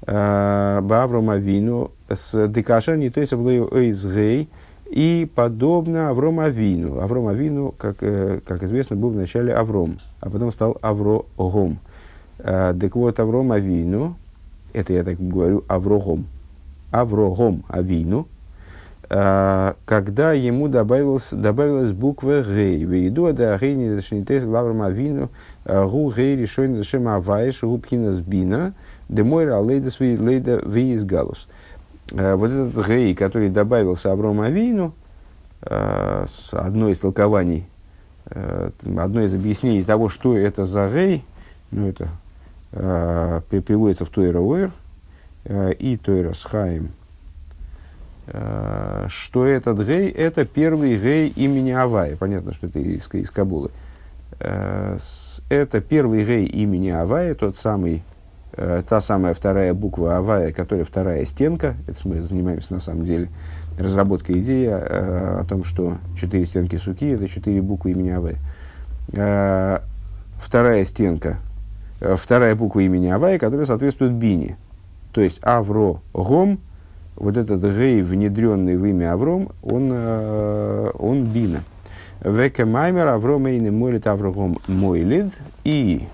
Бавром 0.06 1.30
Авину 1.30 1.92
с 2.10 2.48
Декашер 2.48 2.96
не 2.96 3.10
то 3.10 3.20
есть 3.20 3.34
Эйзгей 3.34 4.48
и 4.90 5.30
подобно 5.34 6.10
Авром 6.10 6.40
Авину. 6.40 7.00
Авром 7.00 7.28
Авину, 7.28 7.74
как, 7.78 7.98
э, 8.02 8.40
как 8.46 8.64
известно, 8.64 8.96
был 8.96 9.12
вначале 9.12 9.54
Авром, 9.54 10.00
а 10.20 10.30
потом 10.30 10.52
стал 10.52 10.78
Аврогом. 10.82 11.80
Так 12.38 12.96
вот, 12.96 13.20
Авром 13.20 13.52
Авину, 13.52 14.16
это 14.72 14.94
я 14.94 15.04
так 15.04 15.20
говорю, 15.20 15.66
Аврогом, 15.68 16.26
Аврогом 16.90 17.66
Авину, 17.68 18.28
когда 19.10 20.32
ему 20.32 20.70
добавилась, 20.70 21.30
добавилась 21.34 21.92
буква 21.92 22.42
Гей. 22.44 22.86
В 22.86 22.94
еду 22.94 23.34
да 23.34 23.58
Гей 23.58 23.76
не 23.76 23.94
зашнитес 23.94 24.46
Авром 24.46 24.84
Авину, 24.84 25.30
Гу 25.66 26.14
Гей 26.16 26.38
решен 26.38 26.78
зашем 26.78 27.10
Авайш, 27.10 27.62
Гу 27.62 27.78
Пхинас 27.78 28.22
Бина, 28.22 28.74
Демойра 29.10 29.58
лейда 29.58 29.90
лейда 30.00 30.62
виис 30.66 31.04
галус. 31.04 31.50
Э, 31.50 31.60
вот 32.12 32.50
этот 32.52 32.88
гей, 32.88 33.16
который 33.16 33.50
добавился 33.50 34.12
Аврому 34.12 34.42
Авину, 34.44 34.94
э, 35.62 36.26
с 36.28 36.54
одной 36.54 36.94
из 36.94 37.00
толкований, 37.00 37.68
э, 38.26 38.72
одно 38.98 39.22
из 39.22 39.34
объяснений 39.34 39.84
того, 39.84 40.10
что 40.10 40.38
это 40.38 40.66
за 40.66 40.90
гей, 40.90 41.24
ну, 41.72 41.88
это 41.88 42.10
приводится 43.50 44.06
в 44.06 44.10
Тойра 44.10 44.40
Уэр 44.40 44.72
и 45.80 45.98
Тойра 45.98 46.34
Схаим, 46.34 46.92
что 48.28 49.46
этот 49.46 49.80
гей– 49.88 50.10
это 50.12 50.46
первый 50.46 50.98
гей 50.98 51.30
имени 51.30 51.72
Авая. 51.72 52.16
Понятно, 52.16 52.54
что 52.54 52.68
это 52.68 52.78
из, 52.78 53.12
из 53.12 53.32
Кабулы. 53.32 53.72
Это 54.40 55.82
первый 55.82 56.24
гей 56.24 56.46
имени 56.46 56.90
Авая, 56.90 57.34
тот 57.34 57.58
самый 57.58 58.04
э, 58.60 58.84
та 58.88 59.02
самая 59.02 59.34
вторая 59.34 59.74
буква 59.74 60.18
Авая, 60.18 60.52
которая 60.52 60.86
вторая 60.86 61.26
стенка, 61.26 61.76
это 61.88 62.08
мы 62.08 62.22
занимаемся 62.22 62.74
на 62.74 62.80
самом 62.80 63.06
деле 63.06 63.30
разработкой 63.78 64.40
идеи 64.40 64.68
э, 64.68 65.40
о 65.40 65.46
том, 65.46 65.64
что 65.64 65.98
четыре 66.20 66.46
стенки 66.46 66.76
суки 66.76 67.08
это 67.08 67.28
четыре 67.28 67.62
буквы 67.62 67.92
имени 67.92 68.10
Авая. 68.10 68.36
Э, 69.14 69.80
вторая 70.42 70.84
стенка, 70.84 71.38
э, 72.02 72.16
вторая 72.18 72.56
буква 72.56 72.82
имени 72.82 73.08
Авая, 73.08 73.40
которая 73.40 73.66
соответствует 73.66 74.12
Бине. 74.12 74.58
То 75.14 75.22
есть 75.22 75.40
Авро 75.42 76.02
Гом, 76.14 76.60
вот 77.16 77.38
этот 77.38 77.64
гей, 77.64 78.02
внедренный 78.02 78.78
в 78.78 78.86
имя 78.86 79.14
Авром, 79.14 79.50
он, 79.64 79.90
э, 79.92 80.92
он 80.98 81.26
Бина. 81.26 81.64
Веке 82.22 82.66
Маймер 82.66 83.08
Авром 83.08 83.48
Эйны 83.48 83.72
Мойлит 83.72 84.08
Аврогом 84.08 84.58
Мойлид. 84.68 85.34
И, 85.64 86.08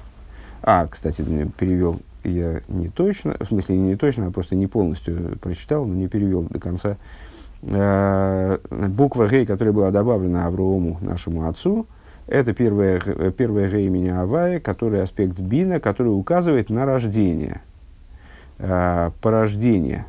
а, 0.62 0.88
кстати, 0.88 1.24
перевел 1.58 2.00
я 2.30 2.62
не 2.68 2.90
точно, 2.90 3.36
в 3.40 3.48
смысле 3.48 3.78
не 3.78 3.96
точно, 3.96 4.28
а 4.28 4.32
просто 4.32 4.56
не 4.56 4.68
полностью 4.68 5.38
прочитал, 5.40 5.86
но 5.86 5.94
не 5.94 6.08
перевел 6.08 6.44
до 6.44 6.60
конца. 6.60 6.98
Э, 7.62 8.60
буква 8.70 9.28
Гей, 9.28 9.46
которая 9.46 9.74
была 9.74 9.92
добавлена 9.92 10.46
Аврааму, 10.46 10.98
нашему 11.02 11.48
отцу, 11.48 11.88
это 12.28 12.54
первая, 12.54 13.00
первая 13.32 13.70
Гей 13.70 13.88
имени 13.88 14.10
Авая, 14.10 14.60
который 14.60 15.02
аспект 15.02 15.40
Бина, 15.40 15.80
который 15.80 16.10
указывает 16.10 16.70
на 16.70 16.86
рождение, 16.86 17.62
э, 18.60 19.12
порождение, 19.22 20.06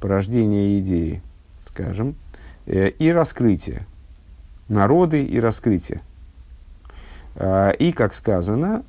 порождение 0.00 0.80
идеи, 0.80 1.22
скажем, 1.66 2.16
э, 2.66 2.88
и 2.88 3.12
раскрытие, 3.12 3.86
народы 4.68 5.24
и 5.24 5.38
раскрытие. 5.40 6.02
И, 7.78 7.92
как 7.96 8.12
сказано, 8.12 8.82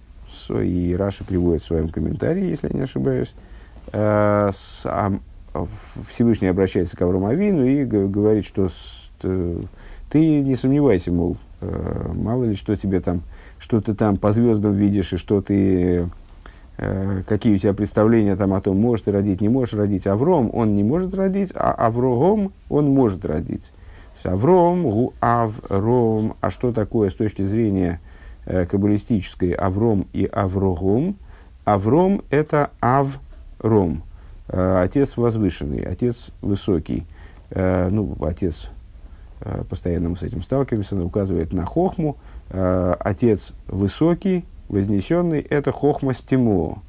и 0.59 0.93
Раша 0.95 1.23
приводит 1.23 1.63
в 1.63 1.67
своем 1.67 1.89
комментарии, 1.89 2.49
если 2.49 2.67
я 2.67 2.73
не 2.73 2.81
ошибаюсь, 2.81 3.33
э, 3.93 4.49
с, 4.53 4.81
а, 4.85 5.13
Всевышний 6.09 6.47
обращается 6.47 6.97
к 6.97 7.01
Аврому 7.01 7.27
Авину 7.27 7.65
и 7.65 7.83
говорит, 7.85 8.45
что 8.45 8.69
с, 8.69 9.11
ты 9.21 10.41
не 10.41 10.55
сомневайся, 10.55 11.11
мол, 11.11 11.37
э, 11.61 12.11
мало 12.13 12.45
ли 12.45 12.55
что 12.55 12.75
тебе 12.75 12.99
там, 12.99 13.21
что 13.59 13.81
ты 13.81 13.93
там 13.93 14.17
по 14.17 14.31
звездам 14.31 14.73
видишь, 14.73 15.13
и 15.13 15.17
что 15.17 15.41
ты, 15.41 16.09
э, 16.77 17.23
какие 17.27 17.55
у 17.55 17.57
тебя 17.57 17.73
представления 17.73 18.35
там 18.35 18.53
о 18.53 18.61
том, 18.61 18.79
можешь 18.79 19.05
ты 19.05 19.11
родить, 19.11 19.41
не 19.41 19.49
можешь 19.49 19.73
родить. 19.73 20.07
Авром, 20.07 20.49
он 20.53 20.75
не 20.75 20.83
может 20.83 21.13
родить, 21.13 21.51
а 21.55 21.71
Аврогом 21.71 22.51
он 22.69 22.87
может 22.89 23.25
родить. 23.25 23.71
Авром, 24.23 24.83
гу 24.83 25.13
Авром, 25.19 26.35
а 26.41 26.51
что 26.51 26.71
такое 26.71 27.09
с 27.09 27.13
точки 27.13 27.41
зрения 27.43 27.99
каббалистической 28.45 29.51
Авром 29.53 30.07
и 30.13 30.25
Аврогом. 30.25 31.15
Авром– 31.63 32.23
это 32.29 32.71
Авром, 32.79 34.03
э, 34.47 34.81
отец 34.83 35.15
возвышенный, 35.15 35.83
отец 35.83 36.31
высокий. 36.41 37.05
Э, 37.51 37.89
ну, 37.89 38.17
отец, 38.21 38.69
э, 39.41 39.63
постоянно 39.69 40.09
мы 40.09 40.17
с 40.17 40.23
этим 40.23 40.41
сталкиваемся, 40.41 40.95
указывает 41.03 41.53
на 41.53 41.65
Хохму. 41.65 42.17
Э, 42.49 42.95
отец 42.99 43.53
высокий, 43.67 44.45
вознесенный– 44.69 45.39
это 45.49 45.71
Хохма 45.71 46.13
Стимо. 46.13 46.81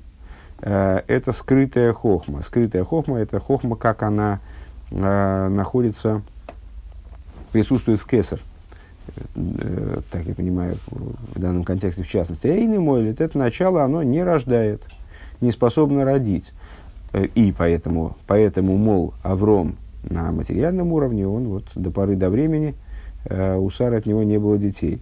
Э, 0.62 1.02
это 1.06 1.32
скрытая 1.32 1.92
Хохма. 1.92 2.40
Скрытая 2.40 2.84
Хохма– 2.84 3.18
это 3.20 3.40
Хохма, 3.40 3.76
как 3.76 4.02
она 4.02 4.40
э, 4.90 5.48
находится, 5.48 6.22
присутствует 7.52 8.00
в 8.00 8.06
Кесар– 8.06 8.40
Э, 8.51 8.51
так 10.10 10.24
я 10.26 10.34
понимаю, 10.34 10.76
в 10.86 11.38
данном 11.38 11.64
контексте 11.64 12.02
в 12.02 12.08
частности, 12.08 12.46
Эйны 12.46 12.80
Мойлит, 12.80 13.20
это 13.20 13.36
начало, 13.38 13.82
оно 13.82 14.02
не 14.02 14.22
рождает, 14.22 14.82
не 15.40 15.50
способно 15.50 16.04
родить. 16.04 16.52
Э, 17.12 17.24
и 17.34 17.52
поэтому, 17.52 18.16
поэтому, 18.26 18.76
мол, 18.76 19.14
Авром 19.22 19.76
на 20.02 20.32
материальном 20.32 20.92
уровне, 20.92 21.26
он 21.26 21.48
вот 21.48 21.64
до 21.74 21.90
поры 21.90 22.16
до 22.16 22.30
времени 22.30 22.74
у 23.30 23.70
Сары 23.70 23.98
от 23.98 24.06
него 24.06 24.24
не 24.24 24.36
было 24.36 24.58
детей. 24.58 25.00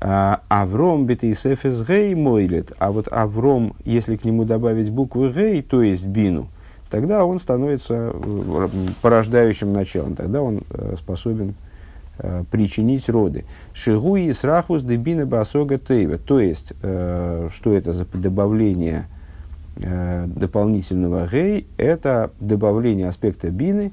А, 0.00 0.40
Авром 0.48 1.04
бетейсефес 1.04 1.86
гей 1.86 2.14
мойлет. 2.14 2.72
А 2.78 2.90
вот 2.90 3.06
Авром, 3.12 3.74
если 3.84 4.16
к 4.16 4.24
нему 4.24 4.44
добавить 4.44 4.90
буквы 4.90 5.30
гей, 5.30 5.62
то 5.62 5.82
есть 5.82 6.06
бину, 6.06 6.48
тогда 6.90 7.24
он 7.24 7.38
становится 7.38 8.14
порождающим 9.02 9.72
началом. 9.72 10.16
Тогда 10.16 10.42
он 10.42 10.62
способен 10.96 11.54
причинить 12.50 13.08
роды. 13.08 13.44
Шигуи 13.72 14.26
и 14.26 14.32
срахус 14.32 14.82
дебина 14.82 15.26
басога 15.26 15.78
тейва. 15.78 16.18
То 16.18 16.40
есть, 16.40 16.72
что 16.78 17.74
это 17.74 17.92
за 17.92 18.04
добавление 18.04 19.06
э, 19.76 20.26
дополнительного 20.26 21.26
гей, 21.28 21.66
это 21.76 22.30
добавление 22.40 23.08
аспекта 23.08 23.50
бины, 23.50 23.92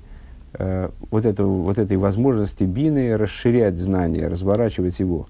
э, 0.54 0.90
вот, 1.12 1.26
это, 1.26 1.44
вот 1.44 1.78
этой 1.78 1.98
возможности 1.98 2.64
бины 2.64 3.18
расширять 3.18 3.78
знание, 3.78 4.28
разворачивать 4.28 5.00
его. 5.00 5.28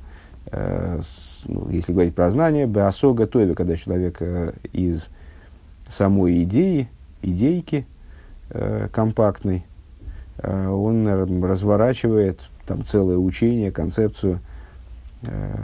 Э, 0.47 1.01
ну, 1.45 1.67
если 1.69 1.93
говорить 1.93 2.15
про 2.15 2.31
знание, 2.31 2.65
беасо 2.65 3.13
готове, 3.13 3.55
когда 3.55 3.75
человек 3.75 4.17
э, 4.19 4.53
из 4.73 5.09
самой 5.87 6.43
идеи, 6.43 6.89
идейки 7.21 7.85
э, 8.49 8.87
компактной, 8.91 9.65
э, 10.37 10.67
он 10.67 11.07
разворачивает 11.43 12.41
там 12.67 12.85
целое 12.85 13.17
учение, 13.17 13.71
концепцию, 13.71 14.39
э, 15.23 15.55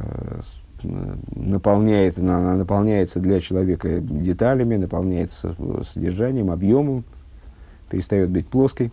наполняет, 1.36 2.18
она 2.18 2.56
наполняется 2.56 3.20
для 3.20 3.40
человека 3.40 4.00
деталями, 4.00 4.76
наполняется 4.76 5.56
содержанием, 5.84 6.52
объемом, 6.52 7.04
перестает 7.90 8.30
быть 8.30 8.48
плоской. 8.48 8.92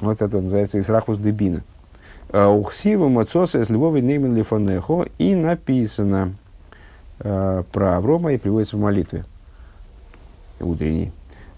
Вот 0.00 0.22
это 0.22 0.40
называется 0.40 0.78
Исрахус 0.78 1.18
Дебина. 1.18 1.62
А 2.30 2.50
Ухсива 2.50 3.08
Мацоса 3.08 3.64
с 3.64 3.70
Львовой 3.70 4.02
Неймен 4.02 4.36
Лифонехо 4.36 5.06
и 5.18 5.34
написано 5.34 6.34
э, 7.20 7.62
про 7.72 7.96
Аврома 7.96 8.34
и 8.34 8.38
приводится 8.38 8.76
в 8.76 8.80
молитве 8.80 9.24
утренней. 10.60 11.12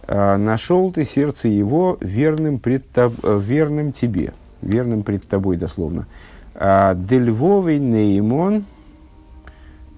«А 0.06 0.36
Нашел 0.38 0.92
ты 0.92 1.04
сердце 1.04 1.48
его 1.48 1.98
верным, 2.00 2.58
пред 2.58 2.88
тоб, 2.90 3.14
верным 3.24 3.92
тебе, 3.92 4.32
верным 4.62 5.02
пред 5.02 5.26
тобой 5.26 5.56
дословно. 5.56 6.06
А 6.54 6.94
Дельвовый 6.94 7.78
Неймон, 7.78 8.64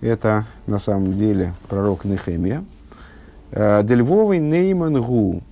это 0.01 0.45
на 0.67 0.79
самом 0.79 1.17
деле 1.17 1.55
пророк 1.69 2.05
Нехемия, 2.05 2.65
а, 3.51 3.83
Дельвовый 3.83 4.39
Неймон 4.39 5.01
Гу, 5.03 5.43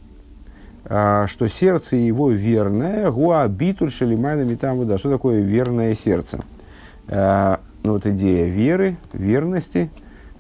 а, 0.85 1.27
что 1.27 1.49
сердце 1.49 1.97
его 1.97 2.31
верное, 2.31 3.11
гуа 3.11 3.47
битуль 3.49 3.91
шалимайна 3.91 4.43
митам 4.43 4.87
да. 4.87 4.99
Что 4.99 5.11
такое 5.11 5.41
верное 5.41 5.95
сердце? 5.95 6.45
Ну, 7.09 7.93
вот 7.95 8.07
идея 8.07 8.47
веры, 8.47 8.97
верности, 9.13 9.91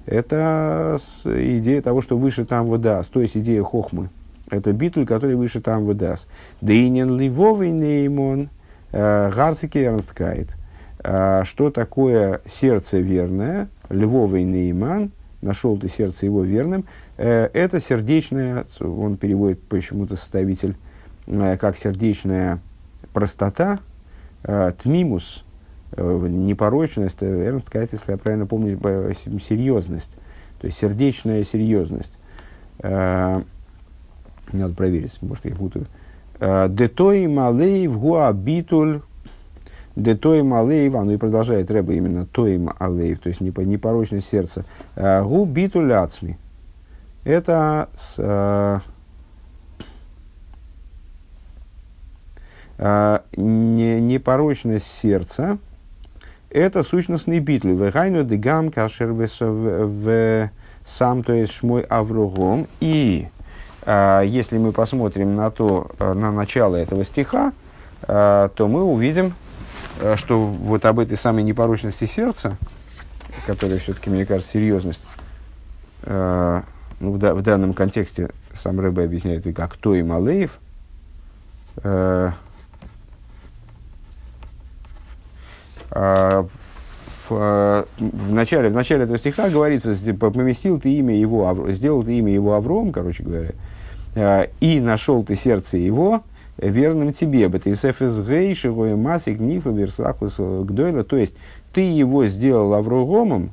это 0.07 0.99
идея 1.25 1.83
того, 1.83 2.01
что 2.01 2.19
выше 2.19 2.45
там 2.45 2.67
выдаст, 2.67 3.11
то 3.11 3.21
есть 3.21 3.37
идея 3.37 3.63
хохмы. 3.63 4.11
Это 4.51 4.73
битуль, 4.73 5.07
который 5.07 5.37
выше 5.37 5.61
там 5.61 5.85
выдаст. 5.85 6.29
Дейнен 6.61 7.17
ливовый 7.19 7.71
неймон, 7.71 8.51
гарцики 8.93 9.79
эрнсткайт. 9.79 10.57
А, 11.03 11.45
что 11.45 11.71
такое 11.71 12.41
сердце 12.47 12.99
верное, 12.99 13.69
львовый 13.89 14.45
нейман, 14.45 15.13
нашел 15.41 15.79
ты 15.79 15.89
сердце 15.89 16.27
его 16.27 16.43
верным, 16.43 16.85
э, 17.17 17.49
это 17.55 17.81
сердечная, 17.81 18.67
он 18.81 19.17
переводит 19.17 19.63
почему-то 19.63 20.17
составитель, 20.17 20.77
э, 21.27 21.57
как 21.57 21.79
сердечная 21.79 22.61
простота, 23.15 23.81
э, 24.43 24.73
тмимус, 24.83 25.45
непорочность, 25.97 27.21
Эрнст 27.21 27.67
сказать, 27.67 27.91
если 27.93 28.13
я 28.13 28.17
правильно 28.17 28.47
помню, 28.47 28.79
серьезность, 29.41 30.17
то 30.61 30.69
есть 30.69 30.79
сердечная 30.79 31.43
серьезность. 31.43 32.13
Надо 32.81 33.45
проверить, 34.77 35.19
может, 35.21 35.47
я 35.47 35.57
путаю. 35.57 35.87
Детой 36.41 37.27
малей 37.27 37.87
в 37.87 37.99
гуабитуль 37.99 39.03
Де 39.97 40.15
тоим 40.15 40.55
алеев, 40.55 40.93
ну 40.93 41.11
и 41.11 41.17
продолжает 41.17 41.71
Рэба 41.71 41.93
именно 41.93 42.25
тоим 42.25 42.71
алеев, 42.79 43.19
то 43.19 43.29
есть 43.29 43.41
непорочность 43.41 44.29
сердца. 44.29 44.65
«Э, 44.97 45.23
гу 45.23 45.45
биту 45.45 45.85
ляцми. 45.85 46.39
Это 47.25 47.89
с, 47.95 48.15
а, 52.79 53.23
не, 53.37 54.01
непорочность 54.01 54.87
сердца, 54.87 55.59
это 56.49 56.83
сущностный 56.83 57.41
битуль. 57.41 57.73
Вегайну 57.73 58.25
дегам 58.25 58.71
кашер 58.71 59.13
в 59.13 60.51
сам, 60.85 61.23
то 61.23 61.35
есть 61.35 61.53
шмой 61.53 61.83
авругом. 61.83 62.69
И 62.81 63.29
если 63.87 64.59
мы 64.59 64.73
посмотрим 64.73 65.35
на 65.35 65.51
то, 65.51 65.91
на 65.99 66.31
начало 66.33 66.77
этого 66.77 67.05
стиха, 67.05 67.53
а, 68.03 68.49
то 68.51 68.69
мы 68.69 68.83
увидим, 68.83 69.35
Э, 70.01 70.17
что 70.17 70.39
вот 70.39 70.85
об 70.85 70.99
этой 70.99 71.17
самой 71.17 71.43
непорочности 71.43 72.07
сердца, 72.07 72.57
которая 73.47 73.79
все-таки, 73.79 74.11
мне 74.11 74.25
кажется, 74.25 74.53
серьезность, 74.53 75.03
э, 76.03 76.63
ну, 77.01 77.13
в, 77.13 77.19
да, 77.19 77.35
в 77.35 77.43
данном 77.43 77.75
контексте 77.75 78.31
сам 78.55 78.81
Рэбе 78.81 79.05
объясняет 79.05 79.47
и 79.47 79.53
как 79.53 79.77
то 79.77 79.95
и 79.95 80.03
Малеев, 80.03 80.59
э, 81.83 82.33
э, 85.91 86.45
в, 87.31 87.87
э, 88.01 88.33
начале, 88.33 88.69
в 88.69 88.75
начале 88.75 89.05
этого 89.05 89.19
стиха 89.19 89.49
говорится, 89.49 89.95
поместил 90.15 90.81
ты 90.81 90.95
имя 90.95 91.15
его, 91.17 91.67
сделал 91.69 92.03
ты 92.03 92.19
имя 92.19 92.33
его 92.33 92.55
Авром, 92.55 92.93
короче 92.93 93.23
говоря, 93.23 93.51
э, 94.15 94.49
и 94.61 94.81
нашел 94.81 95.23
ты 95.23 95.37
сердце 95.37 95.79
его, 95.79 96.23
верным 96.59 97.13
тебе. 97.13 97.49
Бетейсеф 97.49 98.03
из 98.03 98.21
гейшего 98.21 98.97
масик 98.97 99.41
нифа 99.41 99.71
версахус 99.71 100.37
гдойла. 100.39 101.05
То 101.05 101.17
есть, 101.17 101.35
ты 101.73 101.81
его 101.81 102.27
сделал 102.27 102.75
аврогомом, 102.75 103.53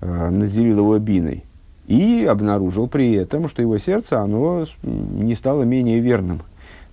э, 0.00 0.30
наделил 0.30 0.78
его 0.78 0.98
биной, 0.98 1.44
и 1.86 2.26
обнаружил 2.28 2.88
при 2.88 3.12
этом, 3.14 3.48
что 3.48 3.62
его 3.62 3.78
сердце, 3.78 4.20
оно 4.20 4.66
не 4.82 5.34
стало 5.34 5.62
менее 5.64 6.00
верным. 6.00 6.40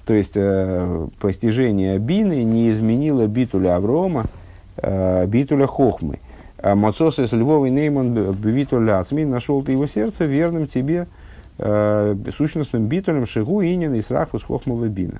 То 0.06 0.14
есть, 0.14 0.34
э, 0.36 1.08
постижение 1.20 2.00
бины 2.00 2.44
не 2.44 2.70
изменило 2.72 3.28
битуля 3.28 3.76
Аврома, 3.76 4.24
э, 4.24 4.47
битуля 4.82 5.68
Хохмы. 5.68 6.20
А 6.60 6.76
Мацоса 6.76 7.24
из 7.24 7.34
Львовой 7.34 7.70
Нейман 7.70 8.34
битуля 8.34 9.00
Ацмин 9.00 9.30
нашел 9.30 9.64
ты 9.64 9.74
его 9.74 9.86
сердце 9.86 10.26
верным 10.26 10.68
тебе, 10.68 11.08
э, 11.60 12.16
сущностным 12.36 12.88
битулем 12.88 13.26
Шигу 13.26 13.64
Инин 13.64 13.94
и 13.94 14.02
Срахус 14.02 14.44
Хохмова 14.44 14.88
Бина, 14.88 15.20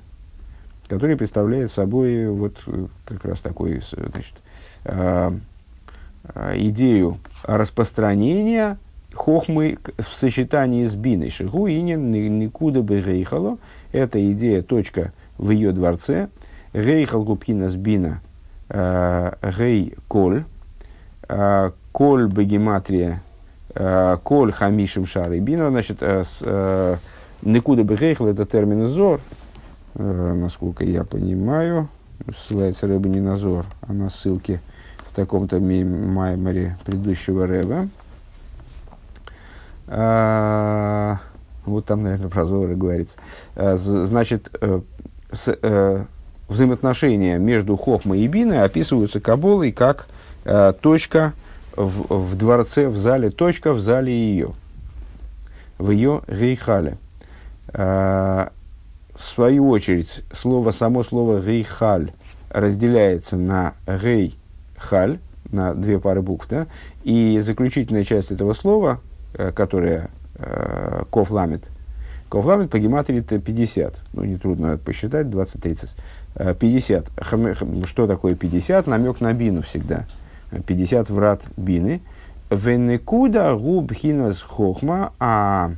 который 0.88 1.16
представляет 1.16 1.70
собой 1.70 2.28
вот 2.28 2.62
э, 2.66 2.86
как 3.04 3.24
раз 3.24 3.40
такой 3.40 3.82
значит, 3.92 4.34
э, 4.84 5.30
э, 6.34 6.54
идею 6.56 7.18
распространения 7.44 8.78
хохмы 9.14 9.78
в 9.96 10.14
сочетании 10.14 10.86
с 10.86 10.94
биной. 10.94 11.30
Шигу 11.30 11.68
инин 11.68 12.10
никуда 12.38 12.82
бы 12.82 13.00
рейхало. 13.00 13.58
Это 13.92 14.32
идея, 14.32 14.62
точка 14.62 15.12
в 15.38 15.50
ее 15.50 15.72
дворце. 15.72 16.28
Рейхал 16.72 17.24
губкина 17.24 17.70
с 17.70 17.76
бина 17.76 18.20
рей 18.70 19.96
коль. 20.08 20.44
Коль 21.92 22.28
бегематрия 22.28 23.22
Э, 23.80 24.16
коль 24.24 24.50
хамишим 24.50 25.06
шары 25.06 25.38
бина, 25.38 25.68
значит, 25.70 25.98
э, 26.00 26.24
э, 26.42 26.96
Никуда 27.42 27.84
Бехейхл 27.84 28.26
это 28.26 28.44
термин 28.44 28.88
зор, 28.88 29.20
насколько 29.94 30.82
я 30.84 31.04
понимаю, 31.04 31.88
ссылается 32.36 32.88
рыба 32.88 33.08
не 33.08 33.20
на 33.20 33.36
зор, 33.36 33.64
а 33.82 33.92
на 33.92 34.08
ссылке 34.08 34.60
в 35.08 35.14
таком-то 35.14 35.60
майморе 35.60 36.76
предыдущего 36.84 37.46
рэба. 37.46 37.88
Вот 41.64 41.84
там, 41.84 42.02
наверное, 42.02 42.28
про 42.28 42.44
зоры 42.44 42.74
говорится. 42.74 43.20
Значит, 43.54 44.50
с, 45.30 45.56
взаимоотношения 46.48 47.38
между 47.38 47.76
Хохмой 47.76 48.20
и 48.20 48.26
Биной 48.26 48.62
описываются 48.62 49.20
Каболой 49.20 49.72
как 49.72 50.08
точка 50.80 51.34
в, 51.76 52.32
в 52.32 52.36
дворце, 52.36 52.88
в 52.88 52.96
зале, 52.96 53.30
точка 53.30 53.72
в 53.72 53.80
зале 53.80 54.12
ее, 54.12 54.54
в 55.78 55.90
ее 55.90 56.22
рейхале. 56.26 56.96
А, 57.72 58.50
в 59.14 59.22
свою 59.22 59.68
очередь, 59.68 60.22
слово, 60.32 60.70
само 60.70 61.02
слово 61.02 61.44
рейхаль 61.44 62.12
разделяется 62.50 63.36
на 63.36 63.74
рейхаль, 63.86 65.18
на 65.50 65.74
две 65.74 65.98
пары 65.98 66.22
букв, 66.22 66.46
да, 66.48 66.66
и 67.04 67.40
заключительная 67.40 68.04
часть 68.04 68.30
этого 68.30 68.52
слова, 68.54 69.00
э, 69.34 69.50
которая 69.52 70.10
э, 70.36 71.02
кофламет, 71.10 71.68
кофламет 72.28 72.70
по 72.70 72.78
гематрии 72.78 73.20
это 73.20 73.38
50, 73.38 74.02
ну, 74.12 74.24
нетрудно 74.24 74.78
посчитать, 74.78 75.26
20-30. 75.26 75.90
50. 76.38 77.06
Что 77.84 78.06
такое 78.06 78.34
50? 78.34 78.86
Намек 78.86 79.20
на 79.20 79.32
бину 79.32 79.62
всегда. 79.62 80.06
50 80.66 81.10
врат 81.10 81.42
бины. 81.56 82.00
Венекуда 82.50 83.54
губ 83.54 83.92
хинас 83.92 84.40
хохма, 84.40 85.12
а, 85.18 85.72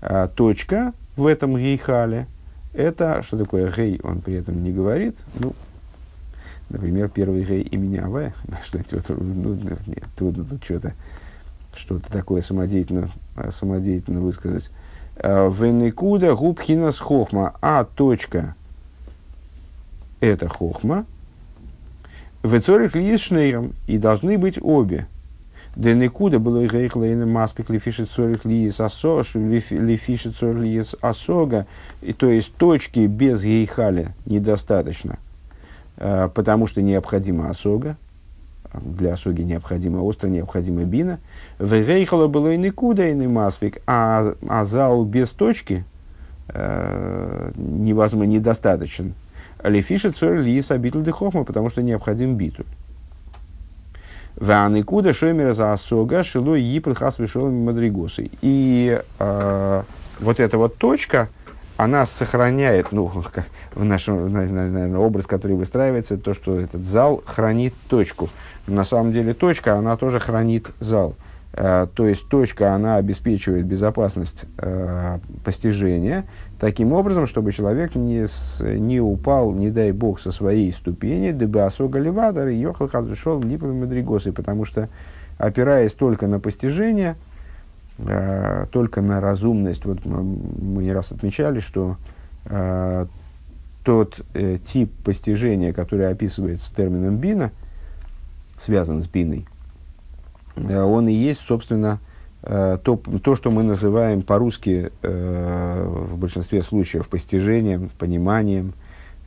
а 0.00 0.28
точка 0.28 0.94
в 1.16 1.26
этом 1.26 1.58
гейхале, 1.58 2.26
это, 2.72 3.22
что 3.22 3.36
такое 3.36 3.70
гей, 3.70 4.00
он 4.02 4.22
при 4.22 4.34
этом 4.34 4.62
не 4.62 4.72
говорит, 4.72 5.18
ну, 5.38 5.54
например, 6.70 7.10
первый 7.10 7.44
гей 7.44 7.62
имени 7.62 7.98
Аве, 7.98 8.32
что 8.64 8.80
ну, 9.14 9.54
нет, 9.86 10.04
трудно 10.16 10.44
тут 10.44 10.64
что-то, 10.64 10.94
что-то 11.74 12.10
такое 12.10 12.40
самодеятельно, 12.40 13.10
самодеятельно 13.50 14.20
высказать. 14.20 14.70
А, 15.16 15.50
Венекуда 15.50 16.34
губ 16.34 16.60
хинас 16.60 16.98
хохма, 16.98 17.54
а 17.60 17.84
точка 17.84 18.54
это 20.24 20.48
хохма, 20.48 21.06
в 22.42 22.60
цорих 22.60 22.94
ли 22.94 23.16
шнейром, 23.16 23.72
и 23.86 23.98
должны 23.98 24.36
быть 24.38 24.58
обе. 24.60 25.06
Да 25.76 25.92
никуда 25.92 26.38
было 26.38 26.64
рейхлейна 26.64 27.26
маспик 27.26 27.68
лифишит 27.70 28.08
цорих 28.08 28.44
ли 28.44 28.66
лифишит 28.66 30.36
цорих 30.36 30.62
ли 30.62 30.82
асога, 31.00 31.66
и 32.00 32.12
то 32.12 32.28
есть 32.28 32.54
точки 32.54 33.06
без 33.06 33.42
гейхали 33.42 34.14
недостаточно, 34.24 35.18
а, 35.96 36.28
потому 36.28 36.68
что 36.68 36.80
необходима 36.80 37.50
осога, 37.50 37.96
для 38.72 39.14
осоги 39.14 39.42
необходима 39.42 39.98
остро, 39.98 40.28
необходима 40.28 40.84
бина. 40.84 41.18
В 41.58 41.72
рейхала 41.72 42.28
было 42.28 42.52
и 42.52 42.56
никуда 42.56 43.08
и 43.08 43.14
не 43.14 43.26
маспик, 43.26 43.78
а, 43.86 44.34
а 44.48 44.64
зал 44.64 45.04
без 45.04 45.30
точки 45.30 45.84
э, 46.48 47.52
невозможно, 47.56 48.30
недостаточен. 48.30 49.14
Лефиша 49.64 50.12
цорь 50.12 50.40
лис 50.40 50.70
обитель 50.70 51.02
дехохма, 51.02 51.44
потому 51.44 51.70
что 51.70 51.82
необходим 51.82 52.36
битуль. 52.36 52.66
Ваникуда 54.36 55.12
шоймера 55.12 55.54
за 55.54 55.72
осога 55.72 56.22
шило 56.22 56.56
ипр 56.56 56.94
хас 56.94 57.18
мадригосы. 57.18 58.30
И 58.42 59.00
э, 59.18 59.82
вот 60.20 60.40
эта 60.40 60.58
вот 60.58 60.76
точка, 60.76 61.28
она 61.76 62.04
сохраняет, 62.04 62.92
ну, 62.92 63.10
в 63.74 63.84
нашем 63.84 64.32
наверное, 64.32 64.98
образ, 64.98 65.26
который 65.26 65.56
выстраивается, 65.56 66.18
то, 66.18 66.34
что 66.34 66.58
этот 66.58 66.84
зал 66.84 67.22
хранит 67.24 67.74
точку. 67.88 68.28
На 68.66 68.84
самом 68.84 69.12
деле 69.12 69.34
точка, 69.34 69.76
она 69.76 69.96
тоже 69.96 70.20
хранит 70.20 70.70
зал. 70.80 71.14
Э, 71.56 71.86
то 71.94 72.08
есть 72.08 72.28
точка, 72.28 72.74
она 72.74 72.96
обеспечивает 72.96 73.64
безопасность 73.64 74.46
э, 74.58 75.18
постижения, 75.44 76.24
таким 76.58 76.92
образом, 76.92 77.26
чтобы 77.26 77.52
человек 77.52 77.94
не, 77.94 78.26
с, 78.26 78.60
не 78.60 79.00
упал, 79.00 79.52
не 79.52 79.70
дай 79.70 79.92
бог, 79.92 80.18
со 80.18 80.32
своей 80.32 80.72
ступени, 80.72 81.30
дабы 81.30 81.62
осога 81.62 82.00
левадар 82.00 82.48
и 82.48 82.56
ехал 82.56 82.88
хазрешол 82.88 83.40
липовым 83.40 83.80
мадригосой, 83.80 84.32
потому 84.32 84.64
что, 84.64 84.88
опираясь 85.38 85.92
только 85.92 86.26
на 86.26 86.40
постижение, 86.40 87.14
э, 87.98 88.66
только 88.72 89.00
на 89.00 89.20
разумность, 89.20 89.84
вот 89.84 90.04
мы 90.04 90.82
не 90.82 90.92
раз 90.92 91.12
отмечали, 91.12 91.60
что 91.60 91.96
тот 93.84 94.20
тип 94.66 94.92
постижения, 95.02 95.72
который 95.72 96.10
описывается 96.10 96.74
термином 96.74 97.16
бина, 97.16 97.52
связан 98.58 99.00
с 99.00 99.06
биной, 99.06 99.46
он 100.56 101.08
и 101.08 101.12
есть, 101.12 101.40
собственно, 101.40 102.00
Э, 102.46 102.76
то, 102.82 103.00
то, 103.22 103.36
что 103.36 103.50
мы 103.50 103.62
называем 103.62 104.20
по-русски 104.20 104.92
э, 105.00 105.84
в 105.86 106.18
большинстве 106.18 106.62
случаев 106.62 107.08
постижением, 107.08 107.90
пониманием, 107.98 108.74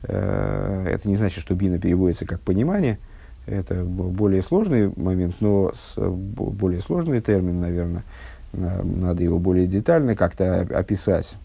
э, 0.04 0.86
это 0.88 1.08
не 1.08 1.16
значит, 1.16 1.40
что 1.40 1.56
бина 1.56 1.80
переводится 1.80 2.26
как 2.26 2.40
понимание, 2.40 2.98
это 3.46 3.82
более 3.82 4.42
сложный 4.42 4.92
момент, 4.94 5.36
но 5.40 5.72
более 5.96 6.80
сложный 6.80 7.20
термин, 7.20 7.60
наверное, 7.60 8.04
надо 8.52 9.24
его 9.24 9.40
более 9.40 9.66
детально 9.66 10.14
как-то 10.14 10.60
описать. 10.60 11.36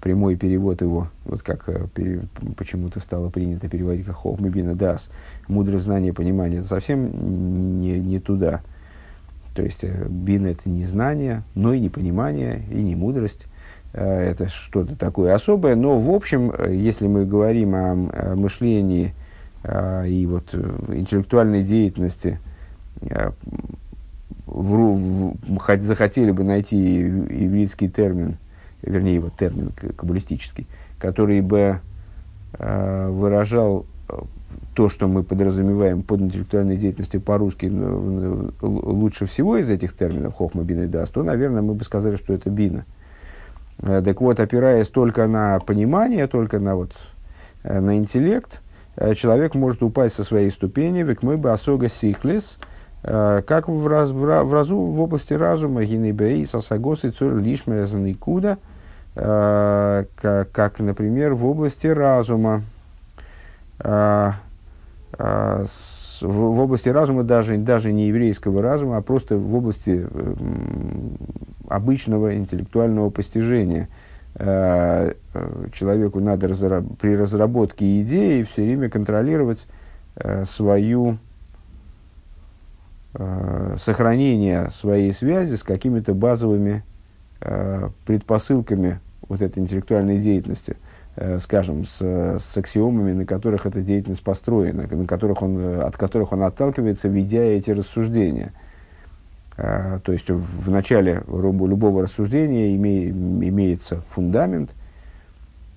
Прямой 0.00 0.36
перевод 0.36 0.82
его, 0.82 1.08
вот 1.24 1.42
как 1.42 1.68
э, 1.68 1.86
почему-то 2.56 2.98
стало 2.98 3.30
принято 3.30 3.68
переводить 3.68 4.04
как 4.04 4.16
хохма 4.16 4.48
бина 4.48 4.74
дас, 4.74 5.10
мудрость 5.46 5.84
знание, 5.84 6.12
понимание, 6.12 6.64
совсем 6.64 7.78
не, 7.78 8.00
не 8.00 8.18
туда– 8.18 8.62
то 9.54 9.62
есть 9.62 9.84
э, 9.84 10.06
бин 10.08 10.46
это 10.46 10.68
не 10.68 10.84
знание, 10.84 11.44
но 11.54 11.72
и 11.72 11.80
не 11.80 11.88
понимание, 11.88 12.62
и 12.70 12.82
не 12.82 12.96
мудрость. 12.96 13.46
Э, 13.92 14.30
это 14.30 14.48
что-то 14.48 14.96
такое 14.96 15.34
особое. 15.34 15.76
Но, 15.76 15.98
в 15.98 16.10
общем, 16.10 16.50
э, 16.50 16.74
если 16.74 17.06
мы 17.06 17.24
говорим 17.24 17.74
о, 17.74 18.34
мышлении 18.34 19.14
и 19.66 20.26
вот 20.28 20.54
интеллектуальной 20.54 21.64
деятельности, 21.64 22.38
в, 24.44 25.34
в, 25.46 25.78
захотели 25.78 26.32
бы 26.32 26.44
найти 26.44 26.76
еврейский 26.76 27.88
термин, 27.88 28.36
вернее, 28.82 29.14
его 29.14 29.30
термин 29.30 29.72
каббалистический, 29.96 30.66
который 30.98 31.40
бы 31.40 31.80
выражал 32.58 33.86
то, 34.74 34.88
что 34.88 35.08
мы 35.08 35.22
подразумеваем 35.22 36.02
под 36.02 36.20
интеллектуальной 36.20 36.76
деятельностью 36.76 37.20
по-русски 37.20 37.66
ну, 37.66 38.50
лучше 38.60 39.26
всего 39.26 39.56
из 39.56 39.70
этих 39.70 39.96
терминов 39.96 40.34
хохма, 40.34 40.62
бина 40.62 40.82
и 40.82 40.86
дас, 40.86 41.10
то, 41.10 41.22
наверное, 41.22 41.62
мы 41.62 41.74
бы 41.74 41.84
сказали, 41.84 42.16
что 42.16 42.32
это 42.32 42.50
бина. 42.50 42.84
Э, 43.78 44.02
так 44.04 44.20
вот, 44.20 44.40
опираясь 44.40 44.88
только 44.88 45.26
на 45.26 45.58
понимание, 45.60 46.26
только 46.26 46.58
на, 46.58 46.76
вот, 46.76 46.92
э, 47.62 47.80
на 47.80 47.96
интеллект, 47.96 48.60
э, 48.96 49.14
человек 49.14 49.54
может 49.54 49.82
упасть 49.82 50.14
со 50.14 50.24
своей 50.24 50.50
ступени, 50.50 51.02
век 51.02 51.22
мы 51.22 51.36
бы 51.36 51.50
осога 51.50 51.88
сихлес, 51.88 52.58
как 53.02 53.68
в, 53.68 53.86
раз, 53.86 54.12
в, 54.12 54.14
в, 54.14 54.54
разу, 54.54 54.78
в 54.78 54.98
области 54.98 55.34
разума, 55.34 55.84
гинебей, 55.84 56.46
сасагос 56.46 57.04
и 57.04 57.10
цур 57.10 57.36
лишмерзаникуда, 57.36 58.56
как, 59.14 60.08
как, 60.50 60.78
например, 60.78 61.34
в 61.34 61.44
области 61.44 61.86
разума. 61.86 62.62
А, 63.84 64.34
с, 65.16 66.22
в, 66.22 66.32
в 66.32 66.60
области 66.60 66.88
разума, 66.88 67.22
даже, 67.22 67.56
даже 67.56 67.92
не 67.92 68.08
еврейского 68.08 68.62
разума, 68.62 68.96
а 68.96 69.02
просто 69.02 69.36
в 69.36 69.54
области 69.54 70.06
обычного 71.68 72.36
интеллектуального 72.36 73.10
постижения. 73.10 73.88
Э, 74.36 75.12
человеку 75.72 76.18
надо 76.18 76.48
разра- 76.48 76.84
при 77.00 77.16
разработке 77.16 78.02
идеи 78.02 78.42
все 78.42 78.62
время 78.64 78.90
контролировать 78.90 79.68
э, 80.16 80.44
свою 80.44 81.18
э, 83.14 83.76
сохранение 83.78 84.70
своей 84.70 85.12
связи 85.12 85.54
с 85.54 85.62
какими-то 85.62 86.14
базовыми 86.14 86.82
предпосылками 88.06 89.00
вот 89.28 89.42
этой 89.42 89.58
интеллектуальной 89.58 90.18
деятельности. 90.18 90.78
Э, 91.16 91.38
скажем, 91.38 91.84
с, 91.84 92.00
с 92.00 92.56
аксиомами, 92.56 93.12
на 93.12 93.24
которых 93.24 93.66
эта 93.66 93.82
деятельность 93.82 94.24
построена, 94.24 94.88
на 94.90 95.06
которых 95.06 95.42
он, 95.42 95.56
э, 95.58 95.80
от 95.80 95.96
которых 95.96 96.32
он 96.32 96.42
отталкивается, 96.42 97.06
ведя 97.06 97.42
эти 97.42 97.70
рассуждения. 97.70 98.52
А, 99.56 100.00
то 100.00 100.10
есть 100.10 100.28
в 100.28 100.68
начале 100.68 101.22
любого 101.28 102.02
рассуждения 102.02 102.74
име, 102.74 103.10
имеется 103.10 104.02
фундамент, 104.10 104.70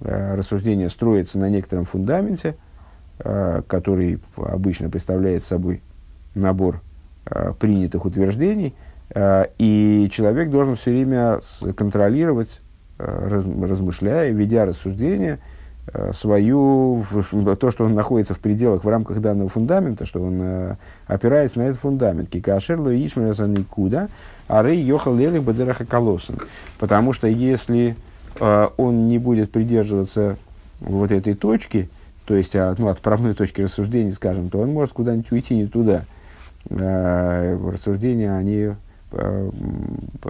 а, 0.01 0.35
рассуждение 0.35 0.89
строится 0.89 1.37
на 1.37 1.49
некотором 1.51 1.85
фундаменте, 1.85 2.55
а, 3.19 3.61
который 3.61 4.19
обычно 4.37 4.89
представляет 4.89 5.43
собой 5.43 5.83
набор 6.33 6.81
принятых 7.59 8.05
утверждений, 8.05 8.73
и 9.13 10.09
человек 10.09 10.49
должен 10.49 10.77
все 10.77 10.91
время 10.91 11.41
контролировать 11.75 12.61
раз, 12.97 13.45
размышляя, 13.45 14.31
ведя 14.31 14.65
рассуждение, 14.65 15.39
э, 15.93 16.11
свою, 16.13 17.03
то, 17.59 17.71
что 17.71 17.85
он 17.85 17.93
находится 17.93 18.33
в 18.33 18.39
пределах, 18.39 18.83
в 18.83 18.87
рамках 18.87 19.19
данного 19.19 19.49
фундамента, 19.49 20.05
что 20.05 20.21
он 20.21 20.39
э, 20.41 20.75
опирается 21.07 21.59
на 21.59 21.63
этот 21.63 21.79
фундамент. 21.79 22.29
Кикашерло 22.29 22.93
ишмерзаны 22.95 23.63
куда, 23.63 24.09
а 24.47 24.63
рей 24.63 24.81
йохал 24.81 25.15
лелих 25.15 25.43
бадераха 25.43 25.85
колосен. 25.85 26.39
Потому 26.79 27.13
что 27.13 27.27
если 27.27 27.95
э, 28.39 28.67
он 28.77 29.07
не 29.07 29.17
будет 29.17 29.51
придерживаться 29.51 30.37
вот 30.79 31.11
этой 31.11 31.35
точки, 31.35 31.89
то 32.25 32.35
есть 32.35 32.55
от, 32.55 32.77
ну, 32.79 32.89
отправной 32.89 33.33
точки 33.33 33.61
рассуждения, 33.61 34.11
скажем, 34.11 34.49
то 34.49 34.59
он 34.59 34.73
может 34.73 34.93
куда-нибудь 34.93 35.31
уйти 35.31 35.55
не 35.55 35.67
туда. 35.67 36.05
Э, 36.69 37.57
рассуждения, 37.71 38.33
они 38.33 38.71
Э, 38.71 38.86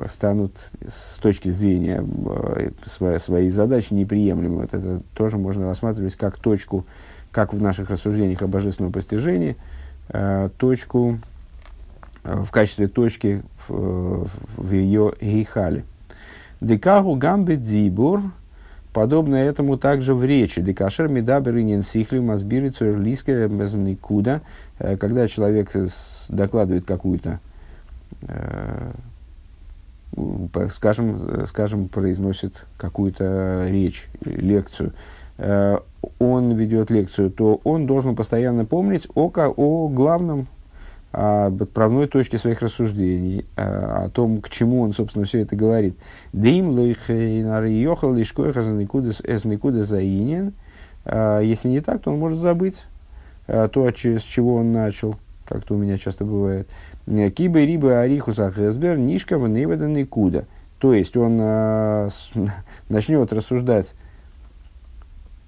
станут 0.08 0.52
с 0.88 1.18
точки 1.18 1.50
зрения 1.50 2.04
э, 2.06 2.72
своей, 2.86 3.20
своей 3.20 3.50
задачи 3.50 3.94
неприемлемы. 3.94 4.62
Вот 4.62 4.74
это 4.74 5.02
тоже 5.14 5.38
можно 5.38 5.66
рассматривать 5.66 6.16
как 6.16 6.38
точку, 6.38 6.86
как 7.32 7.54
в 7.54 7.62
наших 7.62 7.90
рассуждениях 7.90 8.42
о 8.42 8.48
божественном 8.48 8.92
постижении, 8.92 9.56
э, 10.10 10.50
точку 10.58 11.20
в 12.24 12.52
качестве 12.52 12.88
точки 12.88 13.42
в, 13.68 14.28
в 14.58 14.72
ее 14.72 15.14
гейхале. 15.20 15.86
Декагу 16.60 17.16
гамбе 17.16 17.56
дзибур 17.56 18.22
подобно 18.94 19.36
этому 19.36 19.78
также 19.78 20.14
в 20.14 20.26
речи. 20.26 20.62
Декашер 20.62 21.08
медабер 21.08 21.58
инин 21.58 21.84
сихли 21.84 22.20
мазбири 22.20 22.70
цуэрлискер 22.70 23.50
никуда. 23.50 24.42
Когда 24.78 25.28
человек 25.28 25.72
докладывает 26.30 26.86
какую-то, 26.86 27.40
скажем, 30.70 31.46
скажем, 31.46 31.90
произносит 31.90 32.66
какую-то 32.78 33.66
речь, 33.68 34.08
лекцию, 34.24 34.94
он 36.20 36.54
ведет 36.56 36.90
лекцию, 36.90 37.30
то 37.30 37.62
он 37.64 37.86
должен 37.86 38.16
постоянно 38.16 38.66
помнить 38.66 39.08
о, 39.14 39.32
о 39.36 39.88
главном, 39.88 40.48
об 41.12 41.62
отправной 41.62 42.08
точке 42.08 42.38
своих 42.38 42.62
рассуждений, 42.62 43.46
о 43.56 44.10
том, 44.10 44.42
к 44.42 44.50
чему 44.50 44.82
он, 44.82 44.94
собственно, 44.94 45.26
все 45.26 45.42
это 45.42 45.56
говорит. 45.56 45.96
Дим 46.34 46.70
лойхейнарийохал 46.70 48.14
лишкоеха 48.14 48.64
заинен. 49.84 50.54
Если 51.06 51.70
не 51.70 51.82
так, 51.82 52.02
то 52.02 52.12
он 52.12 52.20
может 52.20 52.40
забыть 52.40 52.86
то, 53.46 53.88
с 54.20 54.24
чего 54.24 54.56
он 54.56 54.72
начал, 54.72 55.16
как 55.48 55.64
то 55.64 55.76
у 55.76 55.78
меня 55.78 55.98
часто 55.98 56.26
бывает. 56.26 56.68
Кибы 57.06 57.66
рибы 57.66 57.96
арихуса 57.96 58.52
хэсбер 58.52 58.98
нишка 58.98 59.38
в 59.38 59.48
никуда. 59.48 60.44
То 60.80 60.94
есть 60.94 61.18
он 61.18 61.38
начнет 62.90 63.34
рассуждать 63.34 63.96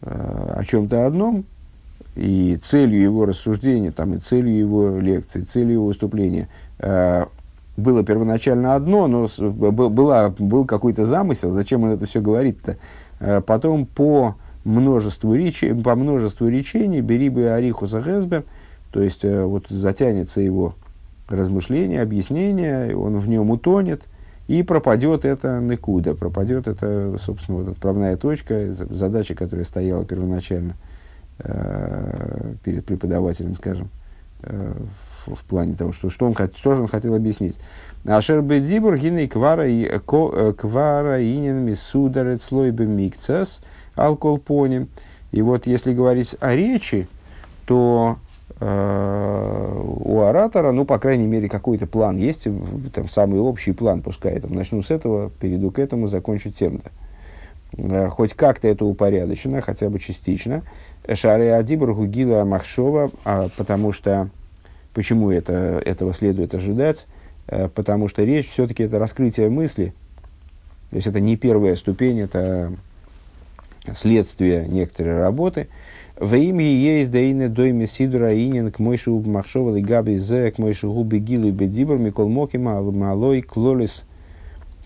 Э, 0.02 0.54
о 0.56 0.64
чем-то 0.64 1.06
одном, 1.06 1.44
и 2.16 2.58
целью 2.64 3.02
его 3.02 3.26
рассуждения, 3.26 3.92
там, 3.92 4.14
и 4.14 4.18
целью 4.18 4.58
его 4.58 4.98
лекции, 4.98 5.42
целью 5.42 5.74
его 5.74 5.86
выступления 5.88 6.48
э, 6.80 7.26
было 7.76 8.02
первоначально 8.06 8.76
одно, 8.76 9.08
но 9.08 9.30
была, 9.38 10.30
был 10.30 10.64
какой-то 10.64 11.04
замысел, 11.04 11.52
зачем 11.52 11.84
он 11.84 11.90
это 11.90 12.06
все 12.06 12.22
говорит-то. 12.22 12.78
Э, 13.20 13.42
потом 13.46 13.86
по 13.86 14.36
множеству, 14.64 15.36
речи, 15.36 15.74
по 15.74 15.96
множеству 15.96 16.48
речений 16.48 17.02
Берибы 17.02 17.50
Арихуса 17.50 18.02
Хесбер, 18.02 18.46
то 18.92 19.02
есть 19.02 19.24
вот 19.24 19.68
затянется 19.70 20.42
его 20.42 20.76
размышление, 21.28 22.02
объяснение, 22.02 22.96
он 22.96 23.18
в 23.18 23.28
нем 23.30 23.52
утонет– 23.52 24.04
и 24.50 24.64
пропадет 24.64 25.26
это 25.26 25.60
Некуда, 25.60 26.16
пропадет 26.16 26.68
это, 26.68 27.18
собственно, 27.24 27.60
вот 27.60 27.68
отправная 27.68 28.18
точка, 28.18 28.72
задача, 28.72 29.36
которая 29.36 29.64
стояла 29.64 30.04
первоначально 30.06 30.74
э, 31.38 32.54
перед 32.64 32.84
преподавателем, 32.84 33.56
скажем, 33.56 33.90
э, 34.42 34.74
в, 35.28 35.36
в 35.36 35.44
плане 35.44 35.76
того, 35.76 35.92
что, 35.92 36.10
что, 36.10 36.26
он, 36.26 36.34
что 36.34 36.74
же 36.74 36.82
он 36.82 36.88
хотел 36.88 37.14
объяснить. 37.14 37.60
Ашер 38.06 38.42
бедибур 38.42 38.98
гиней 38.98 39.28
квара, 39.28 39.68
э, 39.70 40.00
квара 40.00 41.24
инин 41.24 41.58
мисударет 41.58 42.42
слой 42.42 42.72
микцес 42.72 43.62
алколпоним. 43.94 44.88
И 45.32 45.44
вот 45.44 45.68
если 45.68 45.94
говорить 45.94 46.36
о 46.40 46.56
речи, 46.56 47.08
то 47.68 48.18
Э, 48.18 48.29
у 48.62 50.22
оратора, 50.22 50.72
ну, 50.72 50.84
по 50.84 51.00
крайней 51.00 51.28
мере, 51.28 51.48
какой-то 51.48 51.88
план 51.88 52.18
есть, 52.18 52.48
там, 52.94 53.08
самый 53.08 53.40
общий 53.40 53.72
план, 53.72 54.02
пускай 54.02 54.38
там, 54.40 54.54
начну 54.54 54.82
с 54.82 54.92
этого, 54.92 55.30
перейду 55.30 55.72
к 55.72 55.80
этому, 55.80 56.08
закончу 56.08 56.52
тем-то. 56.52 56.92
Э, 57.78 58.08
хоть 58.10 58.34
как-то 58.34 58.68
это 58.68 58.86
упорядочено, 58.86 59.62
хотя 59.62 59.90
бы 59.90 60.00
частично. 60.00 60.64
Шаре 61.12 61.56
Адибр 61.56 61.94
Гугила 61.94 62.44
Махшова, 62.44 63.12
а, 63.24 63.48
потому 63.56 63.92
что, 63.92 64.30
почему 64.94 65.32
это, 65.32 65.82
этого 65.86 66.14
следует 66.14 66.54
ожидать? 66.54 67.08
Э, 67.48 67.70
потому 67.70 68.08
что 68.08 68.24
речь 68.24 68.50
все-таки 68.50 68.84
это 68.84 69.00
раскрытие 69.00 69.50
мысли, 69.50 69.94
то 70.90 70.96
есть 70.98 71.08
это 71.08 71.20
не 71.20 71.38
первая 71.38 71.76
ступень, 71.76 72.20
это 72.20 72.74
следствие 73.94 74.68
некоторой 74.68 75.18
работы– 75.18 75.68
в 76.20 76.36
имя 76.36 76.66
есть 76.66 77.12
да 77.12 77.20
ине 77.20 77.48
дойме 77.48 77.88
сидра 77.88 78.36
инин 78.36 78.72
к 78.72 78.80
мойшу 78.80 79.20
махшова 79.22 79.76
ли 79.76 79.82
габи 79.82 80.18
зе 80.18 80.52
к 80.52 80.60
мойшу 80.60 80.92
губи 80.92 81.18
гилу 81.18 81.48
и 81.48 81.52
бедибр 81.52 81.98
микол 81.98 82.28
моки 82.28 82.58
малой 82.58 83.42
клолис 83.42 84.04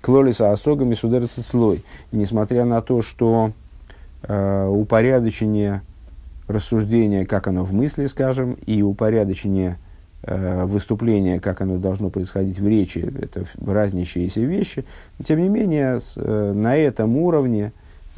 клолис 0.04 0.42
осогами 0.42 0.94
сударится 0.94 1.42
слой. 1.42 1.84
Несмотря 2.12 2.66
на 2.66 2.82
то, 2.82 3.02
что 3.02 3.54
э, 4.22 4.68
упорядочение 4.68 5.82
рассуждения, 6.48 7.26
как 7.26 7.48
оно 7.48 7.64
в 7.64 7.74
мысли, 7.74 8.08
скажем, 8.08 8.58
и 8.66 8.82
упорядочение 8.82 9.78
э, 10.24 10.66
выступления, 10.66 11.40
как 11.40 11.62
оно 11.62 11.78
должно 11.78 12.10
происходить 12.10 12.60
в 12.60 12.68
речи, 12.68 13.00
это 13.22 13.46
разнящиеся 13.66 14.42
вещи. 14.42 14.84
Тем 15.24 15.42
не 15.42 15.48
менее, 15.48 16.00
э, 16.18 16.54
на 16.54 16.76
этом 16.76 17.16
уровне, 17.16 17.72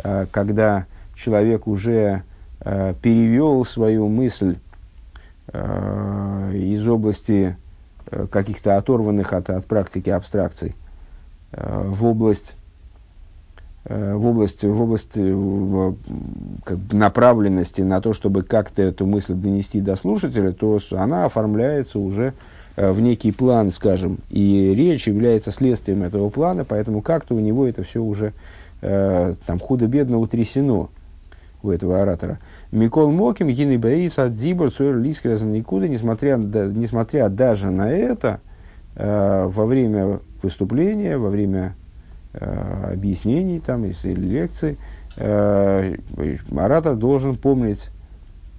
э, 0.04 0.26
когда 0.32 0.88
человек 1.16 1.68
уже 1.68 2.24
перевел 2.60 3.66
свою 3.66 4.08
мысль 4.08 4.58
э, 5.54 6.52
из 6.54 6.88
области 6.88 7.58
э, 8.10 8.28
каких-то 8.28 8.78
оторванных 8.78 9.34
от, 9.34 9.50
от 9.50 9.66
практики 9.66 10.10
абстракций 10.10 10.76
э, 11.52 11.84
в 11.88 12.06
область 12.06 12.56
э, 13.86 14.14
в 14.16 14.26
область, 14.26 14.64
в 14.64 14.82
область 14.82 15.12
э, 15.16 15.94
как 16.64 16.78
бы 16.78 16.96
направленности 16.96 17.82
на 17.82 18.02
то, 18.02 18.14
чтобы 18.14 18.44
как-то 18.44 18.82
эту 18.82 19.06
мысль 19.06 19.34
донести 19.34 19.82
до 19.82 19.96
слушателя, 19.96 20.52
то 20.52 20.80
она 20.92 21.26
оформляется 21.26 22.00
уже 22.00 22.34
в 22.78 23.00
некий 23.00 23.32
план, 23.32 23.72
скажем, 23.72 24.18
и 24.30 24.74
речь 24.76 25.08
является 25.08 25.52
следствием 25.52 26.04
этого 26.04 26.30
плана, 26.30 26.66
поэтому 26.66 27.02
как-то 27.02 27.34
у 27.34 27.40
него 27.40 27.66
это 27.66 27.84
все 27.84 28.04
уже 28.04 28.34
э, 28.82 29.34
там 29.46 29.60
худо-бедно 29.60 30.18
утрясено 30.18 30.90
у 31.66 31.72
этого 31.72 32.02
оратора. 32.02 32.40
Микол 32.72 33.12
Моким, 33.12 33.48
Гины 33.48 33.78
Баис, 33.78 34.20
Адзибор, 34.20 34.72
Цуэр, 34.72 34.98
Лискрезан, 34.98 35.52
Никуда, 35.52 35.88
несмотря, 35.88 36.38
да, 36.38 36.66
несмотря 36.66 37.30
даже 37.30 37.72
на 37.72 37.90
это, 37.90 38.40
э, 38.96 39.46
во 39.48 39.66
время 39.66 40.20
выступления, 40.42 41.18
во 41.18 41.30
время 41.30 41.76
э, 42.34 42.92
объяснений 42.94 43.60
там, 43.60 43.86
или 43.86 44.14
лекций, 44.14 44.78
э, 45.18 45.96
оратор 46.56 46.96
должен 46.96 47.36
помнить 47.36 47.90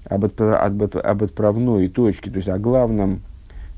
об, 0.09 0.25
отпра- 0.25 0.57
об, 0.57 0.83
об 0.97 1.23
отправной 1.23 1.89
точке, 1.89 2.31
то 2.31 2.37
есть 2.37 2.49
о 2.49 2.59
главном 2.59 3.23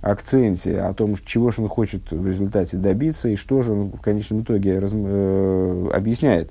акценте, 0.01 0.81
о 0.81 0.95
том, 0.95 1.17
чего 1.25 1.51
же 1.51 1.62
он 1.62 1.69
хочет 1.69 2.11
в 2.11 2.27
результате 2.27 2.77
добиться 2.77 3.29
и 3.29 3.37
что 3.37 3.62
же 3.62 3.73
он 3.73 3.91
в 3.91 4.01
конечном 4.01 4.43
итоге 4.43 4.79
раз, 4.79 4.93
э, 4.95 5.91
объясняет. 5.93 6.51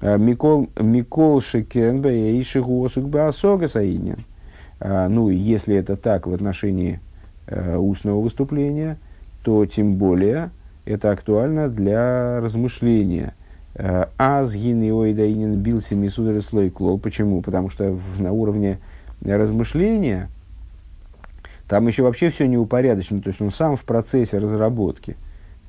Э, 0.00 0.18
Микол, 0.18 0.68
Микол 0.78 1.40
Шекенбе 1.40 2.38
и 2.38 2.42
Шигуосукбе 2.42 3.20
Асога 3.20 3.68
Саиднин. 3.68 4.18
Э, 4.80 5.08
ну, 5.08 5.30
если 5.30 5.76
это 5.76 5.96
так 5.96 6.26
в 6.26 6.34
отношении 6.34 7.00
э, 7.46 7.76
устного 7.76 8.20
выступления, 8.20 8.98
то 9.42 9.64
тем 9.64 9.94
более 9.94 10.50
это 10.84 11.10
актуально 11.10 11.68
для 11.68 12.40
размышления. 12.40 13.34
Аз 14.16 14.54
гинеоидаинин 14.54 15.56
бился 15.56 15.94
мисудер 15.94 16.40
слой 16.40 16.70
клол. 16.70 16.98
Почему? 16.98 17.42
Потому 17.42 17.68
что 17.68 17.98
на 18.18 18.32
уровне 18.32 18.78
размышления 19.20 20.30
там 21.68 21.86
еще 21.86 22.02
вообще 22.02 22.30
все 22.30 22.46
не 22.46 22.56
упорядочено. 22.56 23.20
То 23.20 23.28
есть 23.28 23.42
он 23.42 23.50
сам 23.50 23.76
в 23.76 23.84
процессе 23.84 24.38
разработки. 24.38 25.16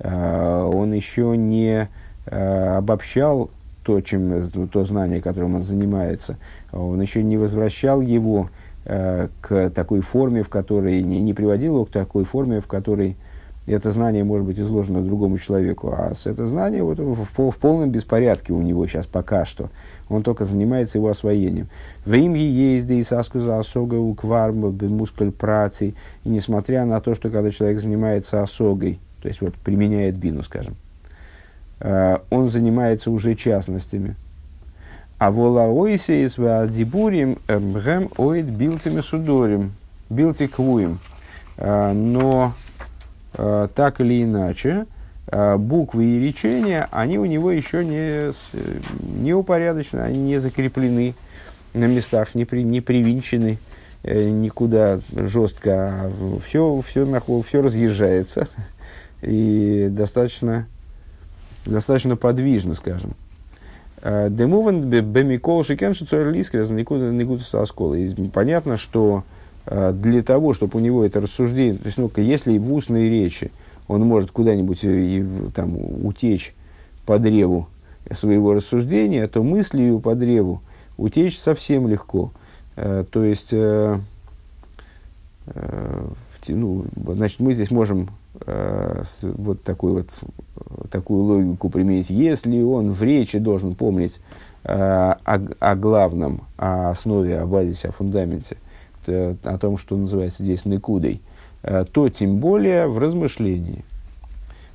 Он 0.01 0.93
еще 0.93 1.35
не 1.35 1.89
обобщал 2.25 3.49
то, 3.87 4.01
чем, 4.01 4.67
то 4.67 4.83
знание, 4.83 5.21
которым 5.21 5.55
он 5.55 5.63
занимается, 5.63 6.35
он 6.73 6.99
еще 6.99 7.23
не 7.23 7.37
возвращал 7.37 8.01
его 8.01 8.49
э, 8.83 9.29
к 9.39 9.69
такой 9.69 10.01
форме, 10.01 10.43
в 10.43 10.49
которой, 10.49 11.01
не, 11.01 11.21
не 11.21 11.33
приводил 11.33 11.75
его 11.75 11.85
к 11.85 11.91
такой 11.91 12.25
форме, 12.25 12.59
в 12.59 12.67
которой 12.67 13.15
это 13.65 13.91
знание 13.91 14.25
может 14.25 14.45
быть 14.45 14.59
изложено 14.59 15.01
другому 15.01 15.37
человеку, 15.37 15.93
а 15.97 16.11
это 16.25 16.47
знание 16.47 16.83
вот, 16.83 16.99
в, 16.99 17.15
в, 17.23 17.51
в 17.51 17.55
полном 17.55 17.89
беспорядке 17.89 18.51
у 18.51 18.61
него 18.61 18.85
сейчас 18.87 19.07
пока 19.07 19.45
что. 19.45 19.69
Он 20.09 20.21
только 20.21 20.43
занимается 20.43 20.97
его 20.97 21.07
освоением. 21.07 21.69
В 22.05 22.13
есть 22.13 22.87
да 22.87 22.93
и 22.93 23.03
саскуза 23.03 23.57
осога 23.57 23.95
у 23.95 24.13
кварма 24.15 24.69
мускуль 24.69 25.31
працы. 25.31 25.95
И 26.25 26.29
несмотря 26.29 26.83
на 26.83 26.99
то, 26.99 27.15
что 27.15 27.29
когда 27.29 27.51
человек 27.51 27.79
занимается 27.79 28.43
осогой, 28.43 28.99
то 29.21 29.29
есть 29.29 29.39
вот 29.39 29.53
применяет 29.55 30.17
бину, 30.17 30.43
скажем, 30.43 30.75
он 31.79 32.49
занимается 32.49 33.11
уже 33.11 33.35
частностями. 33.35 34.15
А 35.19 35.31
вола 35.31 35.67
ойсеис 35.67 36.35
дибурим 36.71 37.39
мгем 37.47 38.09
оид 38.17 38.45
билтими 38.45 39.01
судорим, 39.01 39.71
билти 40.09 40.45
квуем. 40.45 40.99
Э, 41.57 41.91
но 41.91 42.53
э, 43.33 43.67
так 43.73 43.99
или 43.99 44.23
иначе, 44.23 44.85
буквы 45.57 46.05
и 46.05 46.19
речения, 46.21 46.87
они 46.89 47.19
у 47.19 47.25
него 47.25 47.51
еще 47.51 47.83
не, 47.83 48.31
не 49.21 49.33
упорядочены, 49.33 49.99
они 49.99 50.19
не 50.19 50.37
закреплены 50.37 51.15
на 51.73 51.83
местах, 51.83 52.33
не, 52.33 52.45
при, 52.45 52.63
не 52.63 52.79
привинчены 52.79 53.57
никуда 54.03 55.01
жестко, 55.11 55.71
а 55.73 56.11
все, 56.45 56.81
все, 56.87 57.21
все 57.45 57.61
разъезжается. 57.61 58.47
И 59.21 59.89
достаточно 59.91 60.65
достаточно 61.67 62.15
подвижно, 62.15 62.73
скажем. 62.75 63.13
Демуван 64.03 64.89
бемикол 64.89 65.63
шикенши 65.63 66.05
цорелискрез 66.05 66.69
никуда 66.69 67.39
соскола. 67.39 67.97
Понятно, 68.33 68.77
что 68.77 69.23
для 69.65 70.23
того, 70.23 70.53
чтобы 70.53 70.79
у 70.79 70.81
него 70.81 71.03
это 71.03 71.19
рассуждение, 71.19 71.77
то 71.77 71.87
есть, 71.87 71.97
ну, 71.97 72.09
если 72.15 72.57
в 72.57 72.73
устной 72.73 73.09
речи 73.09 73.51
он 73.87 74.01
может 74.01 74.31
куда-нибудь 74.31 75.53
там, 75.53 75.75
утечь 76.05 76.53
по 77.05 77.19
древу 77.19 77.67
своего 78.11 78.53
рассуждения, 78.53 79.27
то 79.27 79.43
мыслью 79.43 79.99
по 79.99 80.15
древу 80.15 80.61
утечь 80.97 81.37
совсем 81.37 81.87
легко. 81.87 82.31
То 82.75 83.23
есть, 83.23 83.51
ну, 86.47 86.85
значит, 87.07 87.39
мы 87.39 87.53
здесь 87.53 87.71
можем 87.71 88.09
э, 88.45 89.03
вот, 89.21 89.63
такой 89.63 89.91
вот 89.93 90.09
такую 90.89 91.23
логику 91.23 91.69
применить. 91.69 92.09
Если 92.09 92.61
он 92.61 92.91
в 92.91 93.01
речи 93.03 93.39
должен 93.39 93.75
помнить 93.75 94.19
э, 94.63 94.71
о, 94.73 95.39
о 95.59 95.75
главном, 95.75 96.43
о 96.57 96.89
основе, 96.89 97.39
о 97.39 97.45
базисе, 97.45 97.89
о 97.89 97.91
фундаменте, 97.91 98.57
то, 99.05 99.35
о 99.43 99.57
том, 99.57 99.77
что 99.77 99.95
называется 99.95 100.43
здесь 100.43 100.65
накудой, 100.65 101.21
э, 101.63 101.85
то 101.91 102.09
тем 102.09 102.37
более 102.37 102.87
в 102.87 102.97
размышлении. 102.97 103.83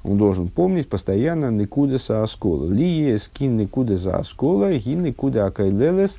Он 0.04 0.18
должен 0.18 0.48
помнить 0.48 0.88
постоянно 0.88 1.50
никуда 1.50 1.98
са 1.98 2.22
оскола. 2.22 2.68
Лие 2.68 3.18
скин 3.18 3.56
никуда 3.56 3.96
за 3.96 4.16
оскола, 4.16 4.72
ги 4.72 4.94
никуда 4.94 5.46
акайлелес. 5.46 6.18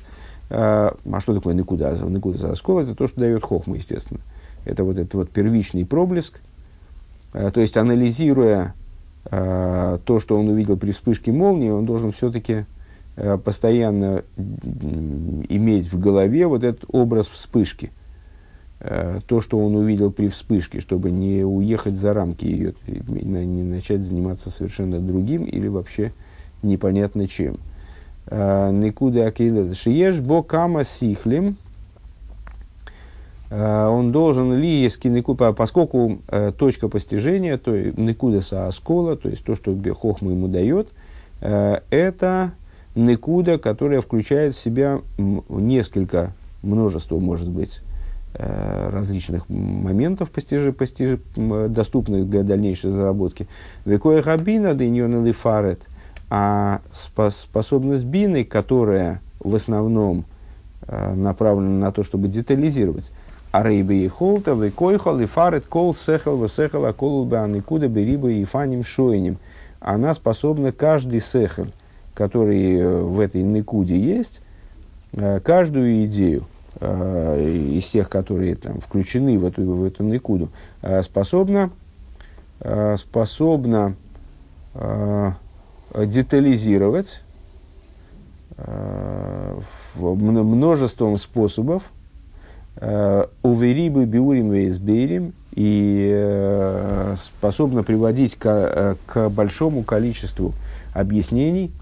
Э, 0.50 0.90
а 1.04 1.20
что 1.20 1.34
такое 1.34 1.54
никуда? 1.54 1.92
Никуда 1.92 2.38
за 2.38 2.52
оскола? 2.52 2.80
Это 2.80 2.94
то, 2.94 3.06
что 3.06 3.20
дает 3.20 3.42
хохма, 3.42 3.76
естественно. 3.76 4.20
Это 4.64 4.84
вот 4.84 4.96
этот 4.96 5.14
вот 5.14 5.30
первичный 5.30 5.84
проблеск. 5.84 6.40
Э, 7.34 7.50
то 7.52 7.60
есть, 7.60 7.76
анализируя 7.76 8.74
э, 9.30 9.98
то, 10.04 10.20
что 10.20 10.38
он 10.38 10.48
увидел 10.48 10.78
при 10.78 10.92
вспышке 10.92 11.32
молнии, 11.32 11.68
он 11.68 11.84
должен 11.84 12.12
все-таки 12.12 12.64
э, 13.16 13.36
постоянно 13.36 14.22
иметь 14.36 15.92
в 15.92 15.98
голове 15.98 16.46
вот 16.46 16.64
этот 16.64 16.84
образ 16.88 17.26
вспышки. 17.26 17.92
То, 19.28 19.40
что 19.40 19.64
он 19.64 19.76
увидел 19.76 20.12
при 20.12 20.28
вспышке, 20.28 20.78
чтобы 20.80 21.10
не 21.10 21.42
уехать 21.42 21.94
за 21.94 22.12
рамки 22.12 22.44
ее, 22.44 22.74
не 22.86 23.62
начать 23.62 24.02
заниматься 24.02 24.50
совершенно 24.50 25.00
другим 25.00 25.44
или 25.44 25.68
вообще 25.68 26.12
непонятно 26.62 27.26
чем. 27.26 27.56
Никуда 28.30 29.28
акилет 29.28 29.74
шиеш 29.74 30.20
бо 30.20 30.42
кама 30.42 30.84
сихлим, 30.84 31.56
он 33.88 34.10
должен 34.10 34.54
ли 34.54 34.68
поскольку 35.52 36.18
э, 36.28 36.52
точка 36.56 36.88
постижения, 36.88 37.56
то 37.56 37.70
некудеса 37.76 38.66
оскола, 38.66 39.16
то 39.16 39.28
есть 39.28 39.44
то, 39.44 39.54
что 39.54 39.76
хохма 39.94 40.32
ему 40.32 40.48
дает, 40.48 40.88
э, 41.40 41.80
это 41.90 42.52
некуда, 42.96 43.58
которая 43.58 44.00
включает 44.00 44.56
в 44.56 44.60
себя 44.60 45.00
несколько, 45.48 46.32
множество, 46.62 47.18
может 47.18 47.48
быть, 47.48 47.80
э, 48.34 48.90
различных 48.90 49.48
моментов, 49.48 50.30
постижи, 50.30 50.72
постижи, 50.72 51.20
доступных 51.36 52.28
для 52.28 52.42
дальнейшей 52.42 52.90
заработки. 52.90 53.46
Векоя 53.84 54.22
хабина 54.22 54.74
дыньон 54.74 55.32
фарет, 55.32 55.80
а 56.28 56.80
способность 56.92 58.04
бины, 58.04 58.44
которая 58.44 59.20
в 59.38 59.54
основном 59.54 60.24
э, 60.88 61.14
направлена 61.14 61.86
на 61.86 61.92
то, 61.92 62.02
чтобы 62.02 62.26
детализировать, 62.26 63.12
а 63.54 63.62
рейбы 63.62 63.94
и 63.94 64.08
холта, 64.08 64.56
вы 64.56 64.72
койхал 64.72 65.20
и 65.20 65.26
фарет 65.26 65.66
кол 65.66 65.94
сехал, 65.94 66.36
вы 66.36 66.48
сехал, 66.48 66.86
а 66.86 66.92
кол 66.92 67.24
бы 67.24 67.38
аникуда 67.38 67.86
бериба 67.86 68.28
и 68.28 68.44
фаним 68.44 68.82
шойним. 68.82 69.38
Она 69.78 70.12
способна 70.14 70.72
каждый 70.72 71.20
сехал, 71.20 71.68
который 72.14 72.74
э, 72.74 73.02
в 73.02 73.20
этой 73.20 73.44
никуде 73.44 73.96
есть, 73.96 74.40
э, 75.12 75.38
каждую 75.38 76.04
идею 76.06 76.46
э, 76.80 77.48
из 77.74 77.84
тех, 77.84 78.10
которые 78.10 78.56
там 78.56 78.80
включены 78.80 79.38
в 79.38 79.44
эту, 79.44 79.62
в 79.62 79.84
эту 79.84 80.02
никуду, 80.02 80.48
способна, 81.02 81.70
способна 82.96 83.94
детализировать 85.94 87.22
множеством 90.00 91.18
способов, 91.18 91.84
уверибы 93.42 94.04
биурим 94.04 94.50
вейсбейрим 94.50 95.32
и 95.54 96.10
э, 96.12 97.14
способна 97.16 97.82
приводить 97.82 98.36
к, 98.36 98.46
э, 98.46 98.94
к 99.06 99.28
большому 99.30 99.84
количеству 99.84 100.52
объяснений. 100.92 101.72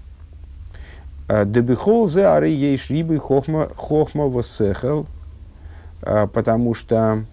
Дебихол 1.27 2.07
зе 2.07 2.25
ары 2.25 2.49
ейш 2.49 2.89
рибы 2.89 3.17
хохма, 3.17 3.69
хохма 3.75 4.27
потому 6.01 6.73
что 6.73 7.25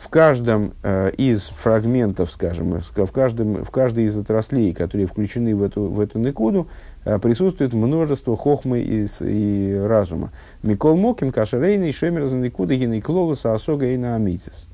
в 0.00 0.08
каждом 0.08 0.72
из 1.18 1.42
фрагментов, 1.42 2.30
скажем, 2.30 2.80
в, 2.80 3.12
каждом, 3.12 3.64
в 3.64 3.70
каждой 3.70 4.04
из 4.04 4.16
отраслей, 4.16 4.72
которые 4.72 5.06
включены 5.06 5.54
в 5.54 5.62
эту, 5.62 5.82
в 5.82 6.00
эту 6.00 6.18
никуду, 6.18 6.68
Э, 7.04 7.18
присутствует 7.18 7.72
множество 7.72 8.36
хохмы 8.36 8.80
и, 8.80 9.06
и 9.20 9.74
разума. 9.74 10.32
Микол 10.62 10.96
Моким, 10.96 11.32
Кашерейна 11.32 11.84
и 11.84 11.92
Шемер 11.92 12.26
Заникуда, 12.26 12.76
Гинейклолуса, 12.76 13.54
Асога 13.54 13.86
и 13.86 13.96
Наамитис. 13.96 14.66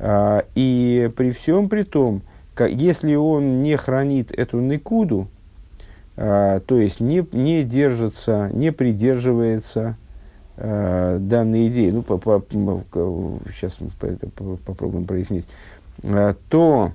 А, 0.00 0.44
и 0.56 1.10
при 1.16 1.30
всем 1.30 1.68
при 1.68 1.84
том, 1.84 2.22
если 2.58 3.14
он 3.14 3.62
не 3.62 3.76
хранит 3.76 4.32
эту 4.32 4.58
никуду, 4.58 5.28
а, 6.16 6.58
то 6.60 6.80
есть 6.80 6.98
не, 6.98 7.24
не 7.30 7.62
держится, 7.62 8.50
не 8.52 8.72
придерживается 8.72 9.96
а, 10.64 11.18
данной 11.18 11.68
идеи, 11.68 11.90
ну, 11.90 12.02
по, 12.02 12.18
по, 12.18 12.42
сейчас 13.52 13.78
попробуем 14.64 15.06
прояснить, 15.06 15.48
то 16.48 16.92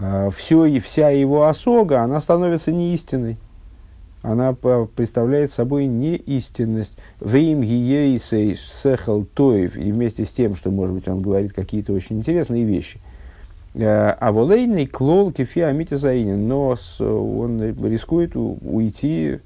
Э, 0.00 0.30
все 0.34 0.64
и 0.64 0.80
вся 0.80 1.10
его 1.10 1.46
осога, 1.46 2.02
она 2.02 2.20
становится 2.20 2.72
неистинной. 2.72 3.36
Она 4.22 4.52
представляет 4.52 5.52
собой 5.52 5.86
неистинность. 5.86 6.96
Вейм 7.20 7.62
гиейсей 7.62 8.56
сехал 8.56 9.24
тоев. 9.24 9.76
И 9.76 9.92
вместе 9.92 10.24
с 10.24 10.30
тем, 10.30 10.56
что, 10.56 10.70
может 10.70 10.94
быть, 10.94 11.08
он 11.08 11.22
говорит 11.22 11.52
какие-то 11.52 11.92
очень 11.92 12.18
интересные 12.18 12.64
вещи. 12.64 13.00
Э, 13.74 14.10
а 14.10 14.32
волейный 14.32 14.86
клол 14.86 15.32
кефи 15.32 15.60
амитизаинин. 15.60 16.46
Но 16.46 16.76
он 17.00 17.60
рискует 17.84 18.32
уйти 18.36 19.36
э, 19.36 19.38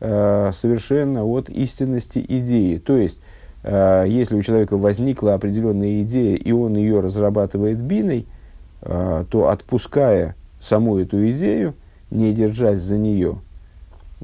совершенно 0.00 1.24
от 1.24 1.50
истинности 1.50 2.24
идеи. 2.26 2.78
То 2.78 2.96
есть, 2.96 3.20
если 3.62 4.34
у 4.34 4.42
человека 4.42 4.78
возникла 4.78 5.34
определенная 5.34 6.02
идея, 6.02 6.36
и 6.36 6.52
он 6.52 6.76
ее 6.76 7.00
разрабатывает 7.00 7.78
биной– 7.78 8.26
а, 8.82 9.24
то 9.24 9.48
отпуская 9.48 10.34
саму 10.58 10.98
эту 10.98 11.30
идею, 11.32 11.74
не 12.10 12.32
держась 12.32 12.80
за 12.80 12.96
нее, 12.96 13.40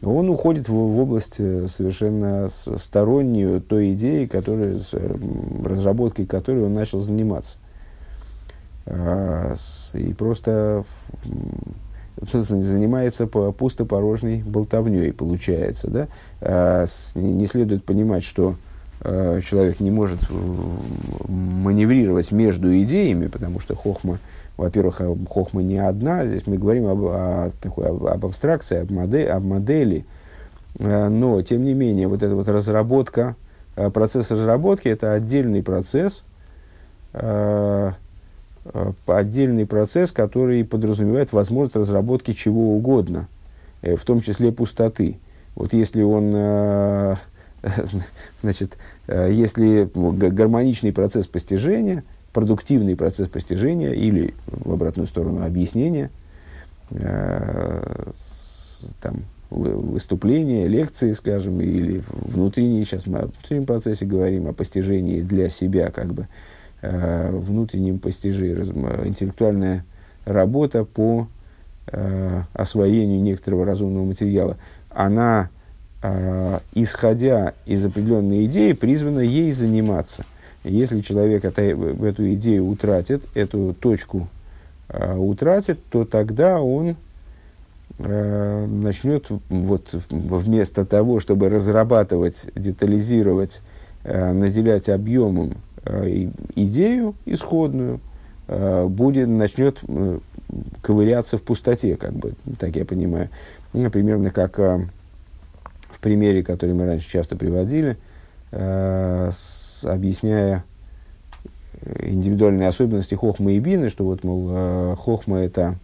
он 0.02 0.28
уходит 0.30 0.68
в, 0.68 0.72
в 0.72 0.98
область 0.98 1.36
э, 1.38 1.66
совершенно 1.68 2.48
стороннюю 2.48 3.60
той 3.60 3.92
идеи, 3.92 4.26
которая, 4.26 4.80
разработкой 5.64 6.26
которой 6.26 6.64
он 6.64 6.74
начал 6.74 7.00
заниматься. 7.00 7.58
И 9.94 10.14
просто 10.16 10.84
занимается 12.32 13.26
пустопорожней 13.26 14.42
болтовней, 14.42 15.12
получается. 15.12 15.90
Да? 15.90 16.08
А, 16.40 16.86
не 17.14 17.46
следует 17.46 17.84
понимать, 17.84 18.24
что 18.24 18.56
человек 19.02 19.78
не 19.78 19.90
может 19.90 20.18
маневрировать 21.28 22.32
между 22.32 22.76
идеями, 22.82 23.26
потому 23.26 23.60
что 23.60 23.76
хохма– 23.76 24.18
во-первых, 24.56 25.00
хохма 25.28 25.62
не 25.62 25.78
одна, 25.78 26.26
здесь 26.26 26.46
мы 26.46 26.56
говорим 26.56 26.86
об, 26.86 27.04
о, 27.04 27.50
такой, 27.60 27.88
об, 27.88 28.06
об 28.06 28.26
абстракции, 28.26 28.78
об, 28.78 28.90
модель, 28.90 29.28
об 29.28 29.44
модели, 29.44 30.06
э, 30.78 31.08
но, 31.08 31.42
тем 31.42 31.64
не 31.64 31.74
менее, 31.74 32.08
вот 32.08 32.22
эта 32.22 32.34
вот 32.34 32.48
разработка, 32.48 33.36
э, 33.76 33.90
процесс 33.90 34.30
разработки– 34.30 34.88
это 34.88 35.12
отдельный 35.12 35.62
процесс, 35.62 36.24
э, 37.12 37.92
отдельный 39.06 39.66
процесс, 39.66 40.12
который 40.12 40.64
подразумевает 40.64 41.32
возможность 41.32 41.76
разработки 41.76 42.32
чего 42.32 42.76
угодно, 42.76 43.28
в 43.82 44.04
том 44.04 44.20
числе 44.20 44.52
пустоты. 44.52 45.18
Вот 45.54 45.72
если 45.72 46.02
он, 46.02 46.32
значит, 48.42 48.76
если 49.08 49.90
гармоничный 49.94 50.92
процесс 50.92 51.26
постижения– 51.26 52.04
продуктивный 52.36 52.96
процесс 52.96 53.28
постижения 53.28 53.92
или, 53.92 54.34
в 54.46 54.70
обратную 54.70 55.06
сторону, 55.06 55.42
объяснения, 55.42 56.10
э, 56.90 58.12
там, 59.00 59.24
выступления, 59.48 60.68
лекции, 60.68 61.12
скажем, 61.12 61.62
или 61.62 62.02
внутренние, 62.10 62.84
сейчас 62.84 63.06
мы 63.06 63.20
о 63.20 63.22
внутреннем 63.28 63.64
процессе 63.64 64.04
говорим, 64.04 64.48
о 64.48 64.52
постижении 64.52 65.22
для 65.22 65.48
себя, 65.48 65.90
как 65.90 66.12
бы, 66.12 66.28
э, 66.82 67.30
внутреннем 67.32 67.98
постижении, 67.98 68.62
интеллектуальная 69.06 69.84
работа 70.24 70.84
по 70.84 71.28
э, 71.86 72.42
освоению 72.52 73.20
некоторого 73.22 73.64
разумного 73.64 74.04
материала, 74.04 74.56
она, 74.90 75.50
э, 76.02 76.60
исходя 76.74 77.54
из 77.64 77.84
определенной 77.84 78.46
идеи, 78.46 78.72
призвана 78.72 79.20
ей 79.20 79.52
заниматься. 79.52 80.24
Если 80.64 81.00
человек 81.00 81.44
это, 81.44 81.62
эту 81.62 82.34
идею 82.34 82.66
утратит, 82.66 83.22
эту 83.34 83.74
точку 83.78 84.28
утратит, 85.16 85.78
то 85.90 86.04
тогда 86.04 86.60
он 86.60 86.96
начнет 87.98 89.26
вот, 89.48 89.88
вместо 90.10 90.84
того, 90.84 91.20
чтобы 91.20 91.48
разрабатывать, 91.48 92.46
детализировать, 92.54 93.62
наделять 94.04 94.88
объемом 94.88 95.54
идею 96.54 97.14
исходную, 97.24 98.00
э, 98.48 98.86
будет, 98.86 99.28
начнет 99.28 99.78
э, 99.86 100.18
ковыряться 100.82 101.38
в 101.38 101.42
пустоте, 101.42 101.96
как 101.96 102.12
бы, 102.12 102.34
так 102.58 102.76
я 102.76 102.84
понимаю. 102.84 103.28
Ну, 103.72 103.90
примерно 103.90 104.30
как 104.30 104.58
э, 104.58 104.86
в 105.90 106.00
примере, 106.00 106.42
который 106.42 106.74
мы 106.74 106.86
раньше 106.86 107.10
часто 107.10 107.36
приводили, 107.36 107.96
э, 108.52 109.30
с, 109.32 109.84
объясняя 109.84 110.64
индивидуальные 112.00 112.68
особенности 112.68 113.14
хохма 113.14 113.52
и 113.52 113.58
бины, 113.58 113.90
что 113.90 114.04
вот, 114.04 114.24
мол, 114.24 114.48
э, 114.50 114.96
хохма 114.98 115.38
это 115.38 115.76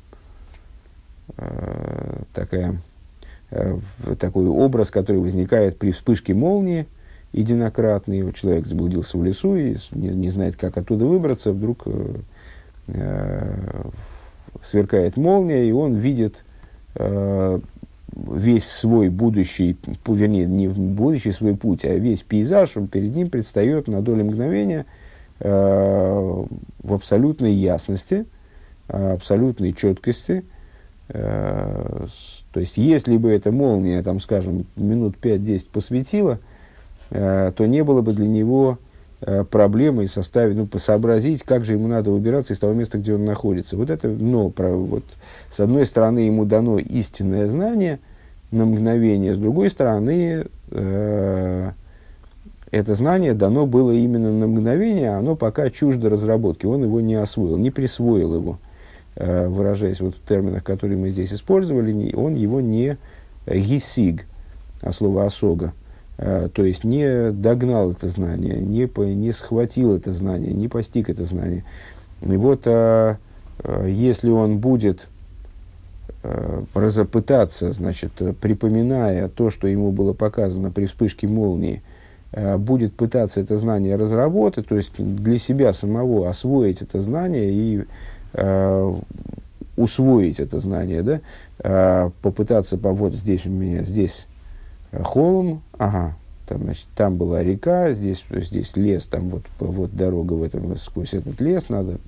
э, 1.37 2.23
такая, 2.33 2.79
э, 3.51 3.79
такой 4.19 4.47
образ, 4.47 4.91
который 4.91 5.21
возникает 5.21 5.79
при 5.79 5.93
вспышке 5.93 6.35
молнии 6.35 6.87
единократный. 7.33 8.33
Человек 8.33 8.67
заблудился 8.67 9.19
в 9.19 9.25
лесу 9.25 9.57
и 9.57 9.77
не, 9.93 10.09
не 10.09 10.31
знает, 10.31 10.57
как 10.57 10.77
оттуда 10.77 11.07
выбраться, 11.07 11.53
вдруг 11.53 11.83
э, 11.87 12.15
э, 12.89 13.85
сверкает 14.63 15.17
молния, 15.17 15.65
и 15.65 15.73
он 15.73 15.95
видит 15.95 16.45
э, 16.95 17.61
весь 18.15 18.69
свой 18.69 19.09
будущий, 19.09 19.77
вернее, 20.07 20.45
не 20.45 20.69
будущий 20.69 21.33
свой 21.33 21.57
путь, 21.57 21.85
а 21.85 21.95
весь 21.95 22.23
пейзаж, 22.23 22.75
перед 22.91 23.15
ним 23.15 23.31
предстает 23.31 23.89
на 23.89 24.03
долю 24.03 24.27
мгновения 24.27 24.85
э, 25.41 26.45
в 26.83 26.93
абсолютной 26.93 27.55
ясности, 27.55 28.27
абсолютной 28.89 29.73
четкости. 29.73 30.45
Э, 31.09 32.07
то 32.53 32.61
есть, 32.61 32.77
если 32.77 33.17
бы 33.17 33.31
эта 33.31 33.51
молния, 33.51 34.03
там, 34.03 34.21
скажем, 34.21 34.67
минут 34.77 35.17
5-10 35.23 35.69
посветила, 35.73 36.33
э, 36.33 36.52
то 37.13 37.67
не 37.67 37.85
было 37.85 38.01
бы 38.01 38.15
для 38.15 38.27
него 38.27 38.79
Э, 39.25 39.45
проблемой 39.45 40.09
составить, 40.09 40.57
ну, 40.57 40.69
сообразить, 40.81 41.45
как 41.45 41.65
же 41.65 41.75
ему 41.75 41.87
надо 41.87 42.11
убираться 42.11 42.55
из 42.55 42.59
того 42.59 42.73
места, 42.73 42.99
где 42.99 43.15
он 43.15 43.25
находится. 43.25 43.77
Вот 43.77 43.89
это, 43.89 44.09
но, 44.09 44.51
про, 44.51 44.71
вот, 44.71 45.05
с 45.49 45.61
одной 45.61 45.87
стороны, 45.87 46.21
ему 46.21 46.45
дано 46.45 46.79
истинное 46.79 47.47
знание 47.47 48.01
на 48.51 48.65
мгновение, 48.65 49.37
с 49.37 49.39
другой 49.39 49.71
стороны, 49.71 50.47
э, 50.73 51.71
это 52.73 52.95
знание 52.97 53.35
дано 53.35 53.65
было 53.65 53.93
именно 53.93 54.33
на 54.33 54.49
мгновение, 54.49 55.11
а 55.11 55.19
оно 55.19 55.37
пока 55.37 55.71
чуждо 55.71 56.11
разработки, 56.11 56.67
он 56.67 56.83
его 56.83 57.01
не 57.01 57.15
освоил, 57.15 57.59
не 57.59 57.71
присвоил 57.71 58.35
его, 58.35 58.59
э, 59.15 59.47
выражаясь 59.47 60.01
вот 60.01 60.17
в 60.17 60.29
терминах, 60.29 60.65
которые 60.65 60.99
мы 60.99 61.11
здесь 61.11 61.33
использовали, 61.33 62.13
он 62.13 62.35
его 62.35 62.61
не 62.61 62.97
гисиг, 63.47 64.27
а 64.81 64.91
слово 64.91 65.27
осога, 65.27 65.75
Э, 65.75 65.82
то 66.17 66.65
есть 66.65 66.85
не 66.85 67.33
догнал 67.33 67.93
это 67.93 68.09
знание, 68.09 68.61
не, 68.61 68.87
по, 68.87 69.03
не 69.03 69.33
схватил 69.33 69.97
это 69.97 70.13
знание, 70.13 70.53
не 70.53 70.69
постиг 70.69 71.09
это 71.09 71.25
знание. 71.25 71.65
И 72.21 72.37
вот 72.37 72.63
а, 72.67 73.19
а, 73.59 73.87
если 73.87 74.31
он 74.31 74.59
будет 74.59 75.09
а, 76.23 76.65
разопытаться, 76.75 77.73
значит, 77.73 78.13
припоминая 78.41 79.29
то, 79.29 79.51
что 79.51 79.67
ему 79.67 79.91
было 79.91 80.13
показано 80.13 80.71
при 80.71 80.87
вспышке 80.87 81.27
молнии, 81.27 81.83
а, 82.33 82.59
будет 82.59 82.95
пытаться 82.95 83.41
это 83.41 83.57
знание 83.57 83.97
разработать, 83.97 84.69
то 84.69 84.77
есть 84.77 84.93
для 84.97 85.39
себя 85.39 85.73
самого 85.73 86.29
освоить 86.29 86.83
это 86.83 87.01
знание 87.01 87.51
и 87.51 87.85
а, 88.35 88.95
усвоить 89.77 90.39
это 90.39 90.61
знание, 90.61 91.03
да, 91.03 91.21
а, 91.59 92.11
попытаться, 92.23 92.77
вот 92.77 93.15
здесь 93.15 93.47
у 93.47 93.51
меня, 93.51 93.83
здесь 93.83 94.27
холм, 94.93 95.63
ага, 95.79 96.17
там, 96.47 96.65
значит, 96.65 96.87
там 96.95 97.17
была 97.17 97.43
река, 97.43 97.93
здесь, 97.93 98.25
здесь 98.31 98.77
лес, 98.77 99.05
там 99.05 99.31
вот, 99.31 99.43
вот 99.59 99.95
дорога 99.95 100.35
в 100.35 100.43
этом, 100.43 100.77
сквозь 100.77 101.15
этот 101.15 101.41
лес 101.41 101.69
надо, 101.69 101.99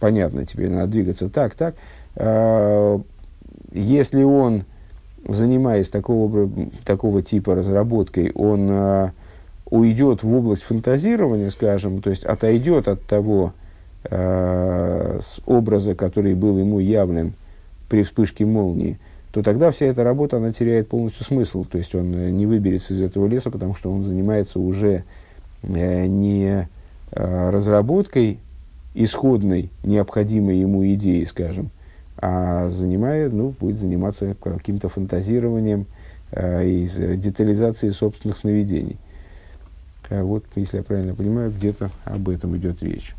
понятно, 0.00 0.46
теперь 0.46 0.70
надо 0.70 0.88
двигаться 0.88 1.28
так, 1.28 1.54
так. 1.54 1.74
А, 2.16 3.00
если 3.72 4.22
он, 4.22 4.64
занимаясь 5.26 5.88
такого, 5.88 6.48
такого 6.84 7.22
типа 7.22 7.56
разработкой, 7.56 8.30
он 8.34 8.68
а, 8.70 9.12
уйдет 9.66 10.22
в 10.22 10.32
область 10.32 10.62
фантазирования, 10.62 11.50
скажем, 11.50 12.00
то 12.00 12.10
есть 12.10 12.24
отойдет 12.24 12.86
от 12.86 13.02
того 13.02 13.54
а, 14.04 15.18
образа, 15.46 15.94
который 15.94 16.34
был 16.34 16.58
ему 16.58 16.78
явлен 16.78 17.32
при 17.88 18.02
вспышке 18.02 18.44
молнии, 18.44 18.98
то 19.34 19.42
тогда 19.42 19.72
вся 19.72 19.86
эта 19.86 20.04
работа, 20.04 20.36
она 20.36 20.52
теряет 20.52 20.88
полностью 20.88 21.24
смысл. 21.24 21.64
То 21.64 21.76
есть 21.76 21.92
он 21.96 22.14
э, 22.14 22.30
не 22.30 22.46
выберется 22.46 22.94
из 22.94 23.02
этого 23.02 23.26
леса, 23.26 23.50
потому 23.50 23.74
что 23.74 23.90
он 23.90 24.04
занимается 24.04 24.60
уже 24.60 25.02
э, 25.64 26.06
не 26.06 26.68
э, 27.10 27.50
разработкой 27.50 28.38
исходной, 28.94 29.70
необходимой 29.82 30.58
ему 30.58 30.86
идеи, 30.94 31.24
скажем, 31.24 31.70
а 32.16 32.68
занимает, 32.68 33.32
ну, 33.32 33.52
будет 33.58 33.80
заниматься 33.80 34.36
каким-то 34.40 34.88
фантазированием 34.88 35.86
э, 36.30 36.64
и 36.68 36.86
детализацией 37.16 37.92
собственных 37.92 38.36
сновидений. 38.36 38.98
Вот, 40.10 40.44
если 40.54 40.76
я 40.76 40.84
правильно 40.84 41.16
понимаю, 41.16 41.50
где-то 41.50 41.90
об 42.04 42.28
этом 42.28 42.56
идет 42.56 42.84
речь. 42.84 43.16